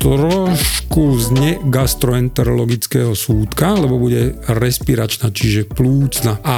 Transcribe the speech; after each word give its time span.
trošku 0.00 1.20
z 1.20 1.28
gastroenterologického 1.68 3.12
súdka, 3.12 3.76
lebo 3.76 4.00
bude 4.00 4.40
respiračná, 4.48 5.28
čiže 5.28 5.68
plúcna. 5.68 6.40
A 6.40 6.56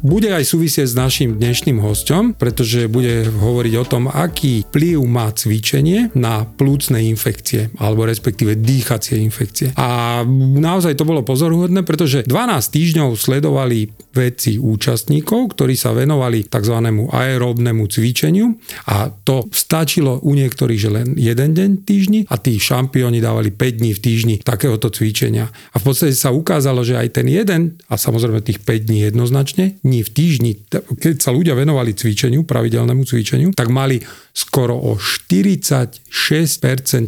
bude 0.00 0.32
aj 0.32 0.48
súvisieť 0.48 0.88
s 0.88 0.96
našim 0.96 1.36
dnešným 1.36 1.84
hostom, 1.84 2.32
pretože 2.32 2.88
bude 2.88 3.28
hovoriť 3.28 3.74
o 3.76 3.84
tom, 3.84 4.08
aký 4.08 4.64
vplyv 4.72 5.04
má 5.04 5.28
cvičenie 5.30 6.10
na 6.16 6.48
plúcne 6.48 7.04
infekcie, 7.04 7.68
alebo 7.76 8.08
respektíve 8.08 8.56
dýchacie 8.56 9.20
infekcie. 9.20 9.76
A 9.76 10.24
naozaj 10.56 10.96
to 10.96 11.04
bolo 11.04 11.20
pozoruhodné, 11.20 11.84
pretože 11.84 12.24
12 12.24 12.32
týždňov 12.72 13.20
sledovali 13.20 13.92
vedci 14.16 14.56
účastníkov, 14.56 15.54
ktorí 15.54 15.76
sa 15.76 15.92
venovali 15.92 16.48
tzv. 16.48 16.74
aeróbnemu 17.12 17.84
cvičeniu 17.86 18.56
a 18.88 19.12
to 19.12 19.46
stačilo 19.52 20.18
u 20.24 20.34
niektorých, 20.34 20.80
že 20.80 20.90
len 20.90 21.08
jeden 21.14 21.54
deň 21.54 21.70
týždni 21.84 22.20
a 22.26 22.34
tí 22.40 22.58
šampióni 22.78 23.18
dávali 23.18 23.50
5 23.50 23.82
dní 23.82 23.90
v 23.90 24.00
týždni 24.00 24.34
takéhoto 24.38 24.86
cvičenia. 24.94 25.50
A 25.74 25.82
v 25.82 25.84
podstate 25.90 26.14
sa 26.14 26.30
ukázalo, 26.30 26.86
že 26.86 26.94
aj 26.94 27.18
ten 27.18 27.26
jeden, 27.26 27.74
a 27.90 27.98
samozrejme 27.98 28.38
tých 28.38 28.62
5 28.62 28.86
dní 28.86 28.98
jednoznačne, 29.10 29.82
dní 29.82 30.06
v 30.06 30.10
týždni, 30.14 30.52
keď 30.70 31.18
sa 31.18 31.34
ľudia 31.34 31.58
venovali 31.58 31.98
cvičeniu, 31.98 32.46
pravidelnému 32.46 33.02
cvičeniu, 33.02 33.50
tak 33.50 33.66
mali 33.74 33.98
skoro 34.38 34.78
o 34.78 34.94
46%, 34.94 36.06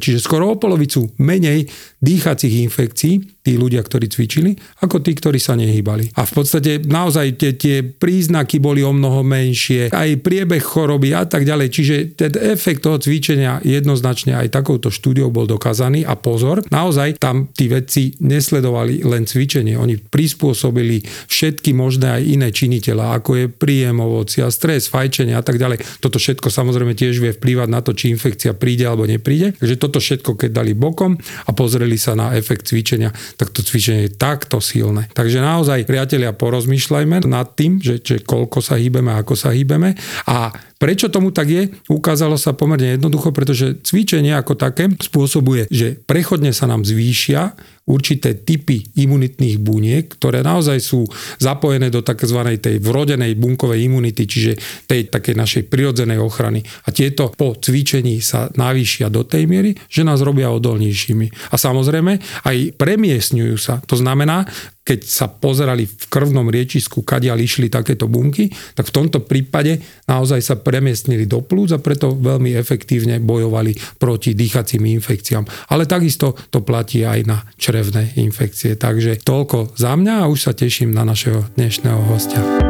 čiže 0.02 0.18
skoro 0.18 0.50
o 0.50 0.58
polovicu 0.58 1.14
menej 1.22 1.70
dýchacích 2.02 2.66
infekcií, 2.66 3.38
tí 3.40 3.56
ľudia, 3.56 3.80
ktorí 3.80 4.08
cvičili, 4.08 4.52
ako 4.84 5.00
tí, 5.00 5.16
ktorí 5.16 5.40
sa 5.40 5.56
nehýbali. 5.56 6.12
A 6.16 6.28
v 6.28 6.32
podstate 6.32 6.82
naozaj 6.84 7.40
tie, 7.40 7.52
tie 7.56 7.76
príznaky 7.80 8.60
boli 8.60 8.84
o 8.84 8.92
mnoho 8.92 9.24
menšie, 9.24 9.88
aj 9.92 10.20
priebeh 10.20 10.60
choroby 10.60 11.16
a 11.16 11.24
tak 11.24 11.48
ďalej. 11.48 11.68
Čiže 11.72 11.94
ten 12.20 12.32
efekt 12.36 12.84
toho 12.84 13.00
cvičenia 13.00 13.64
jednoznačne 13.64 14.36
aj 14.36 14.52
takouto 14.52 14.92
štúdiou 14.92 15.32
bol 15.32 15.48
dokázaný. 15.48 16.04
A 16.04 16.20
pozor, 16.20 16.60
naozaj 16.68 17.16
tam 17.16 17.48
tí 17.52 17.68
vedci 17.72 18.16
nesledovali 18.20 19.04
len 19.04 19.24
cvičenie, 19.24 19.76
oni 19.76 19.96
prispôsobili 19.96 21.00
všetky 21.28 21.72
možné 21.72 22.20
aj 22.20 22.22
iné 22.26 22.48
činiteľa, 22.52 23.20
ako 23.20 23.30
je 23.40 23.46
príjem 23.48 24.04
ovocia, 24.04 24.48
stres, 24.52 24.88
fajčenie 24.92 25.32
a 25.32 25.44
tak 25.44 25.56
ďalej. 25.56 25.80
Toto 26.00 26.20
všetko 26.20 26.52
samozrejme 26.52 26.92
tiež 26.92 27.19
vie 27.20 27.36
vplývať 27.36 27.68
na 27.68 27.84
to, 27.84 27.92
či 27.92 28.08
infekcia 28.08 28.56
príde 28.56 28.88
alebo 28.88 29.04
nepríde. 29.04 29.52
Takže 29.60 29.76
toto 29.76 30.00
všetko, 30.00 30.40
keď 30.40 30.50
dali 30.50 30.72
bokom 30.72 31.20
a 31.20 31.50
pozreli 31.52 32.00
sa 32.00 32.16
na 32.16 32.32
efekt 32.34 32.72
cvičenia, 32.72 33.12
tak 33.36 33.52
to 33.52 33.60
cvičenie 33.60 34.08
je 34.08 34.16
takto 34.16 34.58
silné. 34.58 35.12
Takže 35.12 35.44
naozaj, 35.44 35.84
priatelia, 35.84 36.32
porozmýšľajme 36.32 37.28
nad 37.28 37.48
tým, 37.52 37.78
že, 37.78 38.00
že 38.00 38.24
koľko 38.24 38.64
sa 38.64 38.80
hýbeme, 38.80 39.12
ako 39.12 39.36
sa 39.36 39.52
hýbeme 39.52 39.94
a 40.24 40.69
Prečo 40.80 41.12
tomu 41.12 41.28
tak 41.28 41.52
je? 41.52 41.68
Ukázalo 41.92 42.40
sa 42.40 42.56
pomerne 42.56 42.96
jednoducho, 42.96 43.36
pretože 43.36 43.84
cvičenie 43.84 44.32
ako 44.32 44.56
také 44.56 44.88
spôsobuje, 44.88 45.68
že 45.68 46.00
prechodne 46.08 46.56
sa 46.56 46.64
nám 46.64 46.88
zvýšia 46.88 47.52
určité 47.84 48.32
typy 48.32 48.88
imunitných 48.96 49.60
buniek, 49.60 50.08
ktoré 50.08 50.40
naozaj 50.40 50.78
sú 50.80 51.04
zapojené 51.36 51.92
do 51.92 52.00
tzv. 52.00 52.56
tej 52.56 52.80
vrodenej 52.80 53.36
bunkovej 53.36 53.92
imunity, 53.92 54.24
čiže 54.24 54.52
tej 54.88 55.12
takej 55.12 55.36
našej 55.36 55.62
prirodzenej 55.68 56.16
ochrany. 56.16 56.64
A 56.86 56.94
tieto 56.96 57.28
po 57.34 57.58
cvičení 57.60 58.22
sa 58.24 58.48
navýšia 58.56 59.12
do 59.12 59.26
tej 59.26 59.44
miery, 59.44 59.76
že 59.90 60.00
nás 60.00 60.24
robia 60.24 60.48
odolnejšími. 60.48 61.52
A 61.52 61.60
samozrejme 61.60 62.12
aj 62.48 62.56
premiesňujú 62.80 63.56
sa. 63.60 63.84
To 63.84 64.00
znamená, 64.00 64.48
keď 64.80 65.00
sa 65.04 65.26
pozerali 65.28 65.84
v 65.84 66.04
krvnom 66.08 66.48
riečisku, 66.48 67.04
kadiaľ 67.04 67.38
išli 67.38 67.68
takéto 67.68 68.08
bunky, 68.08 68.48
tak 68.74 68.88
v 68.88 68.94
tomto 68.96 69.22
prípade 69.22 69.78
naozaj 70.08 70.40
sa 70.40 70.54
premiestnili 70.58 71.28
do 71.28 71.44
plúc 71.44 71.70
a 71.76 71.78
preto 71.78 72.16
veľmi 72.16 72.56
efektívne 72.56 73.20
bojovali 73.20 73.76
proti 74.00 74.32
dýchacím 74.32 74.88
infekciám. 74.96 75.70
Ale 75.70 75.84
takisto 75.84 76.34
to 76.48 76.64
platí 76.64 77.04
aj 77.04 77.20
na 77.28 77.38
črevné 77.60 78.16
infekcie. 78.18 78.74
Takže 78.74 79.20
toľko 79.20 79.76
za 79.76 79.92
mňa 79.94 80.24
a 80.24 80.30
už 80.30 80.50
sa 80.50 80.52
teším 80.56 80.90
na 80.96 81.04
našeho 81.04 81.44
dnešného 81.54 82.00
hostia. 82.08 82.69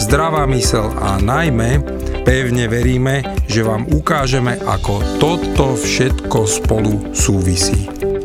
zdravá 0.00 0.48
mysel 0.48 0.88
a 0.96 1.20
najmä 1.20 1.84
pevne 2.24 2.66
veríme, 2.72 3.20
že 3.44 3.60
vám 3.60 3.84
ukážeme, 3.92 4.56
ako 4.64 5.20
toto 5.20 5.76
všetko 5.76 6.38
spolu 6.48 7.12
súvisí. 7.12 8.09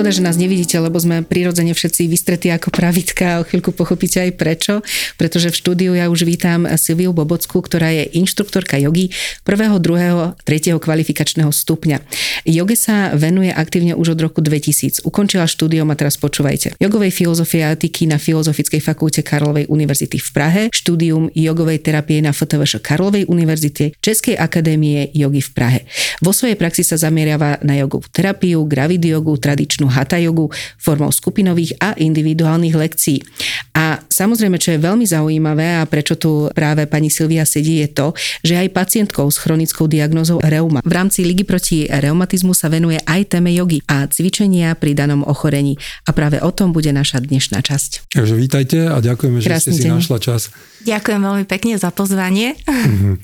Škoda, 0.00 0.16
že 0.16 0.24
nás 0.24 0.40
nevidíte, 0.40 0.80
lebo 0.80 0.96
sme 0.96 1.20
prirodzene 1.20 1.76
všetci 1.76 2.08
vystretí 2.08 2.48
ako 2.48 2.72
pravitka 2.72 3.36
o 3.36 3.44
chvíľku 3.44 3.76
pochopíte 3.76 4.16
aj 4.24 4.32
prečo, 4.32 4.80
pretože 5.20 5.52
v 5.52 5.58
štúdiu 5.60 5.92
ja 5.92 6.08
už 6.08 6.24
vítam 6.24 6.64
Silviu 6.80 7.12
Bobocku, 7.12 7.60
ktorá 7.60 7.92
je 7.92 8.08
inštruktorka 8.16 8.80
jogy 8.80 9.12
prvého, 9.44 9.76
druhého, 9.76 10.40
tretieho 10.40 10.80
kvalifikačného 10.80 11.52
stupňa. 11.52 12.00
Joge 12.48 12.80
sa 12.80 13.12
venuje 13.12 13.52
aktívne 13.52 13.92
už 13.92 14.16
od 14.16 14.24
roku 14.24 14.40
2000. 14.40 15.04
Ukončila 15.04 15.44
štúdium 15.44 15.92
a 15.92 15.96
teraz 16.00 16.16
počúvajte. 16.16 16.80
Jogovej 16.80 17.12
filozofie 17.12 17.60
a 17.68 17.76
etiky 17.76 18.08
na 18.08 18.16
Filozofickej 18.16 18.80
fakulte 18.80 19.20
Karlovej 19.20 19.68
univerzity 19.68 20.16
v 20.16 20.28
Prahe, 20.32 20.62
štúdium 20.72 21.28
jogovej 21.36 21.84
terapie 21.84 22.24
na 22.24 22.32
FTVŠ 22.32 22.80
Karlovej 22.80 23.28
univerzite, 23.28 23.92
Českej 24.00 24.40
akadémie 24.40 25.12
jogy 25.12 25.44
v 25.44 25.50
Prahe. 25.52 25.80
Vo 26.24 26.32
svojej 26.32 26.56
praxi 26.56 26.88
sa 26.88 26.96
zameriava 26.96 27.60
na 27.60 27.76
jogovú 27.76 28.08
terapiu, 28.08 28.64
gravidiogu, 28.64 29.36
tradičnú 29.36 29.89
hatha 29.90 30.18
jogu 30.22 30.48
formou 30.78 31.10
skupinových 31.10 31.76
a 31.82 31.98
individuálnych 31.98 32.74
lekcií. 32.74 33.20
A 33.74 33.98
samozrejme, 34.06 34.56
čo 34.56 34.74
je 34.74 34.82
veľmi 34.82 35.06
zaujímavé 35.06 35.80
a 35.80 35.88
prečo 35.88 36.14
tu 36.14 36.46
práve 36.54 36.86
pani 36.86 37.10
Silvia 37.10 37.42
sedí, 37.42 37.82
je 37.82 37.88
to, 37.90 38.06
že 38.46 38.56
aj 38.56 38.74
pacientkou 38.74 39.26
s 39.26 39.40
chronickou 39.40 39.90
diagnózou 39.90 40.38
reuma 40.42 40.80
v 40.84 40.92
rámci 40.92 41.22
Ligy 41.24 41.44
proti 41.44 41.86
reumatizmu 41.90 42.54
sa 42.54 42.70
venuje 42.70 42.98
aj 43.06 43.36
téme 43.36 43.50
jogy 43.54 43.82
a 43.86 44.06
cvičenia 44.06 44.76
pri 44.76 44.94
danom 44.94 45.22
ochorení. 45.26 45.78
A 46.06 46.14
práve 46.14 46.42
o 46.42 46.50
tom 46.50 46.74
bude 46.74 46.90
naša 46.90 47.22
dnešná 47.22 47.62
časť. 47.62 48.10
Takže 48.12 48.34
vítajte 48.34 48.78
a 48.90 48.98
ďakujeme, 48.98 49.38
že 49.38 49.48
Krásny 49.50 49.72
ste 49.72 49.72
si 49.76 49.86
deň. 49.88 49.92
našla 49.98 50.18
čas. 50.18 50.50
Ďakujem 50.80 51.20
veľmi 51.20 51.44
pekne 51.44 51.76
za 51.76 51.92
pozvanie. 51.92 52.56
Mm-hmm. 52.64 53.14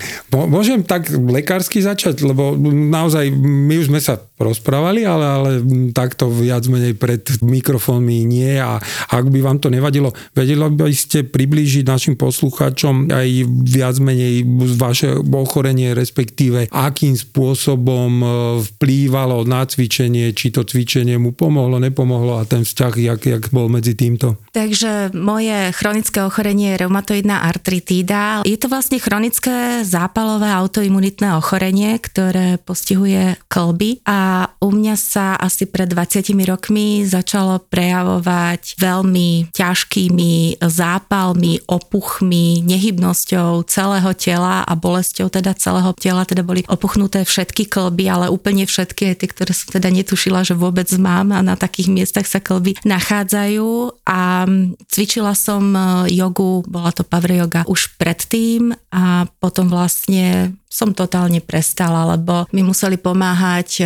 Môžem 0.53 0.85
tak 0.85 1.09
lekársky 1.09 1.81
začať, 1.81 2.21
lebo 2.21 2.53
naozaj 2.69 3.33
my 3.33 3.81
už 3.81 3.89
sme 3.89 4.01
sa 4.01 4.21
rozprávali, 4.37 5.09
ale, 5.09 5.25
ale 5.25 5.51
takto 5.97 6.29
viac 6.57 6.73
menej 6.73 6.97
pred 6.97 7.21
mikrofónmi 7.45 8.25
nie 8.25 8.57
a 8.57 8.81
ak 9.13 9.29
by 9.29 9.45
vám 9.45 9.61
to 9.61 9.69
nevadilo, 9.69 10.17
vedeli 10.33 10.65
by 10.73 10.89
ste 10.89 11.29
priblížiť 11.29 11.85
našim 11.85 12.17
poslucháčom 12.17 13.13
aj 13.13 13.29
viac 13.69 14.01
menej 14.01 14.49
vaše 14.81 15.21
ochorenie, 15.21 15.93
respektíve 15.93 16.73
akým 16.73 17.13
spôsobom 17.13 18.11
e, 18.25 18.27
vplývalo 18.65 19.45
na 19.45 19.69
cvičenie, 19.69 20.33
či 20.33 20.49
to 20.49 20.65
cvičenie 20.65 21.21
mu 21.21 21.37
pomohlo, 21.37 21.77
nepomohlo 21.77 22.41
a 22.41 22.49
ten 22.49 22.65
vzťah, 22.65 22.93
jak, 22.97 23.21
jak 23.29 23.45
bol 23.53 23.69
medzi 23.69 23.93
týmto? 23.93 24.41
Takže 24.57 25.13
moje 25.13 25.77
chronické 25.77 26.25
ochorenie 26.25 26.73
je 26.73 26.89
reumatoidná 26.89 27.45
artritída. 27.45 28.41
Je 28.49 28.57
to 28.57 28.73
vlastne 28.73 28.97
chronické 28.97 29.85
zápalové 29.85 30.49
autoimunitné 30.49 31.37
ochorenie, 31.37 32.01
ktoré 32.01 32.57
postihuje 32.57 33.37
klby 33.53 34.01
a 34.09 34.49
u 34.65 34.73
mňa 34.73 34.97
sa 34.97 35.37
asi 35.37 35.69
pred 35.69 35.93
20 35.93 36.33
rokmi 36.47 37.03
začalo 37.05 37.59
prejavovať 37.67 38.79
veľmi 38.79 39.51
ťažkými 39.51 40.63
zápalmi, 40.63 41.67
opuchmi, 41.67 42.63
nehybnosťou 42.63 43.67
celého 43.67 44.11
tela 44.15 44.63
a 44.63 44.73
bolesťou 44.79 45.29
teda 45.29 45.53
celého 45.59 45.91
tela, 45.99 46.23
teda 46.23 46.47
boli 46.47 46.63
opuchnuté 46.71 47.27
všetky 47.27 47.67
klby, 47.67 48.07
ale 48.07 48.27
úplne 48.31 48.65
všetky, 48.65 49.19
tie, 49.19 49.29
ktoré 49.29 49.53
som 49.53 49.75
teda 49.75 49.91
netušila, 49.91 50.47
že 50.47 50.55
vôbec 50.55 50.87
mám 50.97 51.35
a 51.35 51.43
na 51.43 51.59
takých 51.59 51.91
miestach 51.91 52.31
sa 52.31 52.39
klby 52.39 52.79
nachádzajú. 52.87 53.93
A 54.07 54.47
cvičila 54.87 55.35
som 55.35 55.75
jogu, 56.07 56.63
bola 56.65 56.95
to 56.95 57.03
power 57.03 57.33
yoga 57.33 57.61
už 57.67 57.99
predtým 57.99 58.73
a 58.95 59.27
potom 59.43 59.67
vlastne 59.67 60.55
som 60.77 60.93
totálne 60.93 61.41
prestala, 61.41 62.17
lebo 62.17 62.45
mi 62.53 62.61
museli 62.61 63.01
pomáhať 63.01 63.81
e, 63.81 63.85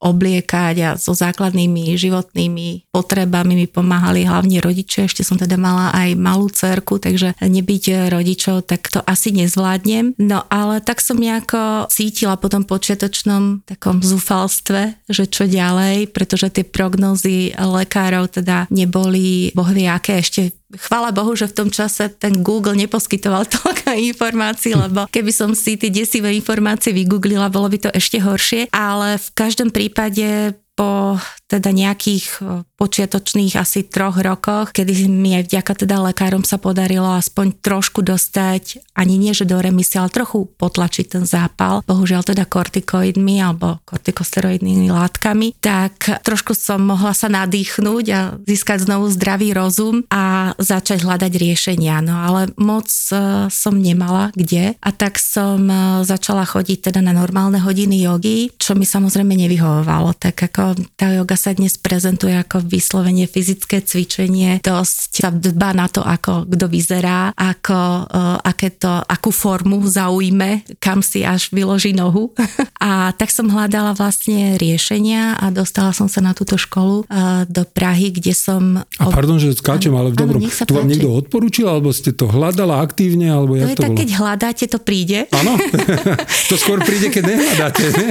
obliekať 0.00 0.74
a 0.80 0.90
so 0.96 1.12
základnými 1.12 1.92
životnými 1.92 2.88
potrebami 2.88 3.52
mi 3.54 3.66
pomáhali 3.68 4.24
hlavne 4.24 4.58
rodičia. 4.64 5.04
Ešte 5.04 5.22
som 5.22 5.36
teda 5.36 5.60
mala 5.60 5.92
aj 5.92 6.16
malú 6.16 6.48
cerku, 6.48 6.96
takže 6.96 7.36
nebyť 7.36 8.08
rodičov, 8.08 8.64
tak 8.64 8.88
to 8.88 9.04
asi 9.04 9.30
nezvládnem. 9.36 10.16
No 10.16 10.48
ale 10.48 10.80
tak 10.80 11.04
som 11.04 11.20
nejako 11.20 11.86
cítila 11.92 12.40
po 12.40 12.48
tom 12.48 12.64
počiatočnom 12.64 13.68
takom 13.68 14.00
zúfalstve, 14.00 15.04
že 15.06 15.28
čo 15.28 15.44
ďalej, 15.44 16.10
pretože 16.16 16.48
tie 16.48 16.64
prognózy 16.64 17.52
lekárov 17.54 18.32
teda 18.32 18.64
neboli 18.72 19.52
bohvie 19.52 19.86
aké 19.86 20.24
ešte 20.24 20.56
Chvála 20.70 21.10
Bohu, 21.10 21.34
že 21.34 21.50
v 21.50 21.56
tom 21.56 21.68
čase 21.70 22.06
ten 22.14 22.46
Google 22.46 22.78
neposkytoval 22.78 23.46
toľko 23.58 23.90
informácií, 24.14 24.78
lebo 24.78 25.10
keby 25.10 25.32
som 25.34 25.50
si 25.54 25.74
tie 25.74 25.90
desivé 25.90 26.30
informácie 26.34 26.94
vygooglila, 26.94 27.50
bolo 27.50 27.66
by 27.66 27.78
to 27.78 27.90
ešte 27.90 28.22
horšie, 28.22 28.70
ale 28.70 29.18
v 29.18 29.28
každom 29.34 29.74
prípade 29.74 30.54
po 30.80 31.20
teda 31.50 31.74
nejakých 31.74 32.40
počiatočných 32.80 33.58
asi 33.58 33.84
troch 33.84 34.16
rokoch, 34.16 34.72
kedy 34.72 35.10
mi 35.10 35.36
aj 35.36 35.50
vďaka 35.50 35.72
teda 35.84 36.00
lekárom 36.08 36.46
sa 36.46 36.56
podarilo 36.56 37.10
aspoň 37.12 37.58
trošku 37.60 38.00
dostať, 38.00 38.80
ani 38.96 39.20
nie 39.20 39.36
že 39.36 39.44
do 39.44 39.60
remisie, 39.60 40.00
ale 40.00 40.14
trochu 40.14 40.46
potlačiť 40.46 41.06
ten 41.18 41.24
zápal, 41.28 41.84
bohužiaľ 41.84 42.24
teda 42.24 42.46
kortikoidmi 42.46 43.42
alebo 43.42 43.82
kortikosteroidnými 43.84 44.88
látkami, 44.88 45.58
tak 45.60 46.22
trošku 46.24 46.56
som 46.56 46.80
mohla 46.86 47.12
sa 47.12 47.28
nadýchnuť 47.28 48.04
a 48.14 48.20
získať 48.40 48.88
znovu 48.88 49.12
zdravý 49.12 49.52
rozum 49.52 50.06
a 50.08 50.54
začať 50.56 51.04
hľadať 51.04 51.32
riešenia. 51.34 52.00
No 52.00 52.16
ale 52.16 52.54
moc 52.56 52.88
e, 53.10 53.50
som 53.50 53.74
nemala 53.76 54.32
kde 54.38 54.78
a 54.78 54.90
tak 54.94 55.18
som 55.18 55.66
e, 55.66 56.06
začala 56.06 56.46
chodiť 56.46 56.88
teda 56.88 57.02
na 57.02 57.12
normálne 57.12 57.58
hodiny 57.58 58.06
jogy, 58.06 58.54
čo 58.56 58.78
mi 58.78 58.86
samozrejme 58.86 59.34
nevyhovovalo. 59.34 60.14
Tak 60.16 60.48
ako 60.48 60.69
tá 60.94 61.12
joga 61.14 61.36
sa 61.36 61.54
dnes 61.56 61.76
prezentuje 61.80 62.34
ako 62.36 62.62
vyslovene 62.64 63.26
fyzické 63.26 63.82
cvičenie, 63.82 64.62
dosť 64.62 65.12
sa 65.16 65.28
dba 65.32 65.74
na 65.74 65.86
to, 65.90 66.04
ako 66.04 66.46
kto 66.46 66.66
vyzerá, 66.70 67.34
ako, 67.34 67.80
uh, 68.06 68.38
aké 68.44 68.70
to, 68.74 68.88
akú 68.88 69.34
formu 69.34 69.82
zaujme, 69.84 70.62
kam 70.78 71.00
si 71.00 71.26
až 71.26 71.50
vyloží 71.50 71.96
nohu. 71.96 72.32
a 72.82 73.10
tak 73.16 73.32
som 73.32 73.48
hľadala 73.48 73.96
vlastne 73.96 74.56
riešenia 74.60 75.40
a 75.40 75.50
dostala 75.50 75.90
som 75.96 76.06
sa 76.06 76.22
na 76.22 76.36
túto 76.36 76.60
školu 76.60 77.06
uh, 77.08 77.44
do 77.48 77.66
Prahy, 77.66 78.14
kde 78.14 78.36
som... 78.36 78.82
A 79.00 79.02
pardon, 79.10 79.40
že 79.40 79.56
skáčem, 79.56 79.92
ale 79.96 80.12
v 80.12 80.16
dobrom, 80.20 80.40
tu 80.44 80.72
vám 80.76 80.86
niekto 80.86 81.10
odporúčil, 81.10 81.66
alebo 81.66 81.90
ste 81.90 82.14
to 82.14 82.28
hľadala 82.28 82.84
aktívne, 82.84 83.32
alebo 83.32 83.56
jak 83.56 83.74
to, 83.74 83.76
to 83.76 83.82
tak, 83.82 83.90
bolo? 83.90 84.00
keď 84.00 84.08
hľadáte, 84.16 84.64
to 84.68 84.78
príde. 84.78 85.18
Áno, 85.32 85.56
to 86.50 86.54
skôr 86.60 86.78
príde, 86.84 87.08
keď 87.08 87.22
nehľadáte. 87.26 87.84
Ne? 87.96 88.06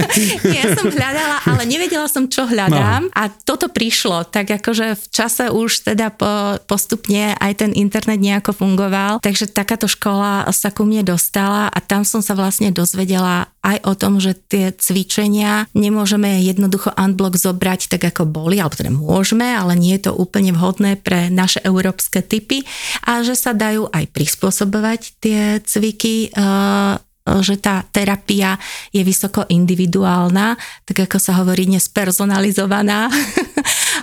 Ja 0.49 0.63
som 0.73 0.89
hľadala, 0.89 1.37
ale 1.45 1.63
nevedela 1.69 2.07
som, 2.09 2.25
čo 2.25 2.48
hľadám 2.49 3.07
no. 3.07 3.13
a 3.13 3.29
toto 3.29 3.69
prišlo, 3.69 4.25
tak 4.25 4.49
akože 4.49 4.97
v 4.97 5.05
čase 5.13 5.53
už 5.53 5.93
teda 5.93 6.09
po, 6.09 6.57
postupne 6.65 7.37
aj 7.37 7.61
ten 7.61 7.71
internet 7.77 8.17
nejako 8.17 8.57
fungoval, 8.57 9.21
takže 9.21 9.49
takáto 9.49 9.85
škola 9.85 10.49
sa 10.49 10.73
ku 10.73 10.83
mne 10.83 11.05
dostala 11.05 11.69
a 11.69 11.79
tam 11.79 12.01
som 12.03 12.19
sa 12.19 12.33
vlastne 12.33 12.73
dozvedela 12.73 13.47
aj 13.61 13.77
o 13.85 13.93
tom, 13.93 14.17
že 14.17 14.33
tie 14.35 14.71
cvičenia 14.71 15.67
nemôžeme 15.75 16.41
jednoducho 16.41 16.95
unblock 16.95 17.35
zobrať 17.35 17.91
tak, 17.91 18.15
ako 18.15 18.23
boli, 18.25 18.57
alebo 18.57 18.75
teda 18.75 18.91
môžeme, 18.91 19.45
ale 19.51 19.75
nie 19.75 19.99
je 19.99 20.09
to 20.09 20.11
úplne 20.15 20.55
vhodné 20.55 20.95
pre 20.99 21.27
naše 21.27 21.59
európske 21.61 22.23
typy 22.23 22.63
a 23.03 23.21
že 23.21 23.35
sa 23.35 23.51
dajú 23.51 23.91
aj 23.91 24.05
prispôsobovať 24.15 25.01
tie 25.19 25.41
cviky 25.63 26.31
že 27.45 27.61
tá 27.61 27.85
terapia 27.85 28.57
je 28.89 29.01
vysoko 29.05 29.45
individuálna, 29.47 30.57
tak 30.85 31.05
ako 31.05 31.17
sa 31.21 31.37
hovorí 31.37 31.69
dnes 31.69 31.85
personalizovaná 31.87 33.07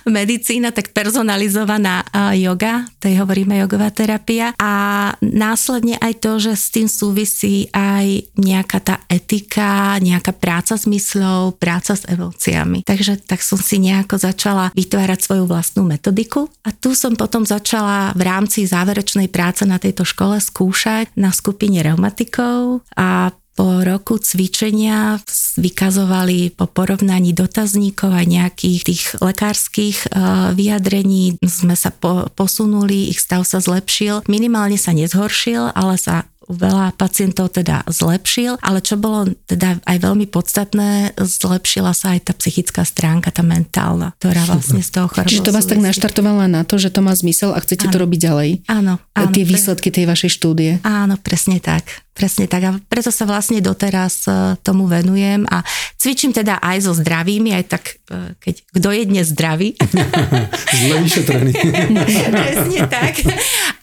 medicína, 0.07 0.71
tak 0.71 0.95
personalizovaná 0.95 2.07
yoga, 2.39 2.87
tej 3.03 3.21
hovoríme 3.23 3.59
jogová 3.59 3.91
terapia 3.91 4.55
a 4.57 4.73
následne 5.21 5.99
aj 5.99 6.15
to, 6.23 6.33
že 6.39 6.53
s 6.55 6.67
tým 6.71 6.87
súvisí 6.87 7.67
aj 7.75 8.31
nejaká 8.39 8.79
tá 8.81 8.97
etika, 9.11 9.99
nejaká 9.99 10.31
práca 10.31 10.79
s 10.79 10.87
mysľou, 10.87 11.59
práca 11.59 11.99
s 11.99 12.07
emóciami. 12.07 12.87
Takže 12.87 13.27
tak 13.27 13.43
som 13.43 13.59
si 13.59 13.83
nejako 13.83 14.19
začala 14.23 14.71
vytvárať 14.75 15.27
svoju 15.27 15.45
vlastnú 15.51 15.83
metodiku 15.83 16.47
a 16.63 16.71
tu 16.71 16.95
som 16.95 17.19
potom 17.19 17.43
začala 17.43 18.15
v 18.15 18.23
rámci 18.23 18.67
záverečnej 18.67 19.27
práce 19.27 19.67
na 19.67 19.83
tejto 19.83 20.07
škole 20.07 20.39
skúšať 20.39 21.11
na 21.19 21.35
skupine 21.35 21.83
reumatikov 21.83 22.87
a 22.95 23.35
po 23.57 23.81
roku 23.81 24.21
cvičenia 24.21 25.17
vykazovali 25.57 26.53
po 26.53 26.69
porovnaní 26.69 27.33
dotazníkov 27.33 28.13
a 28.13 28.23
nejakých 28.29 28.81
tých 28.85 29.03
lekárskych 29.25 29.97
e, 30.05 30.09
vyjadrení 30.53 31.41
sme 31.41 31.73
sa 31.73 31.89
po, 31.89 32.29
posunuli, 32.37 33.09
ich 33.09 33.25
stav 33.25 33.49
sa 33.49 33.59
zlepšil. 33.65 34.29
Minimálne 34.29 34.77
sa 34.77 34.93
nezhoršil, 34.93 35.73
ale 35.73 35.97
sa 35.97 36.29
veľa 36.47 36.95
pacientov 36.95 37.51
teda 37.51 37.83
zlepšil, 37.91 38.63
ale 38.63 38.79
čo 38.79 38.95
bolo 38.95 39.35
teda 39.51 39.83
aj 39.83 39.97
veľmi 39.99 40.31
podstatné, 40.31 41.19
zlepšila 41.19 41.91
sa 41.91 42.15
aj 42.15 42.31
tá 42.31 42.33
psychická 42.39 42.87
stránka, 42.87 43.35
tá 43.35 43.43
mentálna, 43.43 44.15
ktorá 44.23 44.47
vlastne 44.47 44.79
z 44.79 44.91
toho 44.95 45.11
chorobu 45.11 45.31
Čiže 45.31 45.43
to 45.43 45.55
vás 45.55 45.67
súvisí. 45.67 45.73
tak 45.75 45.87
naštartovala 45.91 46.47
na 46.47 46.63
to, 46.63 46.79
že 46.79 46.95
to 46.95 47.03
má 47.03 47.13
zmysel 47.19 47.51
a 47.51 47.59
chcete 47.59 47.91
áno. 47.91 47.93
to 47.93 47.99
robiť 47.99 48.21
ďalej? 48.23 48.51
Áno. 48.71 48.95
áno 49.19 49.31
Tie 49.35 49.43
výsledky 49.43 49.91
tej 49.91 50.07
vašej 50.07 50.31
štúdie? 50.39 50.71
Áno, 50.87 51.19
presne 51.19 51.59
tak. 51.59 52.06
Presne 52.17 52.49
tak 52.49 52.63
a 52.65 52.71
preto 52.89 53.13
sa 53.13 53.29
vlastne 53.29 53.61
doteraz 53.61 54.25
e, 54.25 54.57
tomu 54.65 54.89
venujem 54.89 55.45
a 55.53 55.61
cvičím 56.01 56.33
teda 56.33 56.65
aj 56.65 56.89
so 56.89 56.97
zdravými, 56.97 57.53
aj 57.53 57.65
tak, 57.69 58.01
e, 58.09 58.33
keď 58.41 58.55
kto 58.73 58.89
je 58.89 59.03
dnes 59.05 59.27
zdravý. 59.37 59.77
Zle 60.81 60.97
vyšetrený. 61.05 61.53
Presne 62.41 62.81
tak. 62.89 63.21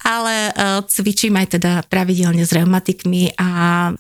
Ale 0.02 0.50
e, 0.50 0.82
cvičím 0.90 1.38
aj 1.38 1.62
teda 1.62 1.72
pravidelne 1.86 2.42
s 2.42 2.50
reumatikmi, 2.58 3.38
a, 3.38 3.50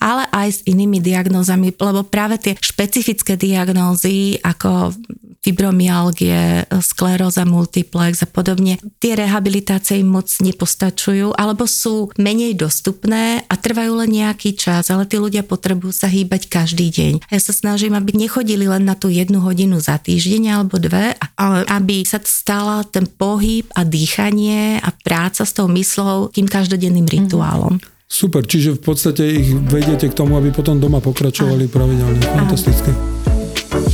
ale 0.01 0.25
aj 0.33 0.49
s 0.49 0.59
inými 0.65 0.97
diagnózami, 0.97 1.77
lebo 1.77 2.01
práve 2.01 2.41
tie 2.41 2.57
špecifické 2.57 3.37
diagnózy 3.37 4.41
ako 4.41 4.97
fibromyalgie, 5.43 6.63
skleróza 6.79 7.43
multiplex 7.43 8.23
a 8.23 8.27
podobne, 8.31 8.79
tie 9.03 9.19
rehabilitácie 9.19 9.99
im 9.99 10.15
moc 10.15 10.31
nepostačujú 10.39 11.35
alebo 11.35 11.67
sú 11.67 12.07
menej 12.15 12.55
dostupné 12.55 13.43
a 13.51 13.53
trvajú 13.59 13.99
len 13.99 14.11
nejaký 14.23 14.55
čas, 14.55 14.87
ale 14.87 15.03
tí 15.03 15.19
ľudia 15.19 15.43
potrebujú 15.43 15.91
sa 15.91 16.07
hýbať 16.07 16.47
každý 16.47 16.87
deň. 16.89 17.13
Ja 17.27 17.39
sa 17.43 17.51
snažím, 17.51 17.93
aby 17.93 18.15
nechodili 18.15 18.65
len 18.65 18.87
na 18.87 18.95
tú 18.95 19.11
jednu 19.11 19.43
hodinu 19.43 19.83
za 19.83 19.99
týždeň 19.99 20.55
alebo 20.55 20.79
dve, 20.79 21.13
ale 21.35 21.67
aby 21.67 22.07
sa 22.07 22.17
stala 22.23 22.87
ten 22.87 23.03
pohyb 23.03 23.67
a 23.75 23.83
dýchanie 23.83 24.79
a 24.79 24.89
práca 25.03 25.43
s 25.43 25.51
tou 25.51 25.67
myslou 25.71 26.31
tým 26.31 26.47
každodenným 26.47 27.05
mhm. 27.05 27.13
rituálom. 27.13 27.75
Mm-hmm. 27.77 27.91
Super, 28.13 28.45
čiže 28.45 28.77
v 28.77 28.81
podstate 28.93 29.25
ich 29.25 29.49
vediete 29.73 30.05
k 30.05 30.13
tomu, 30.13 30.37
aby 30.37 30.53
potom 30.53 30.77
doma 30.77 31.01
pokračovali 31.01 31.65
pravidelne. 31.65 32.21
Fantastické. 32.21 33.22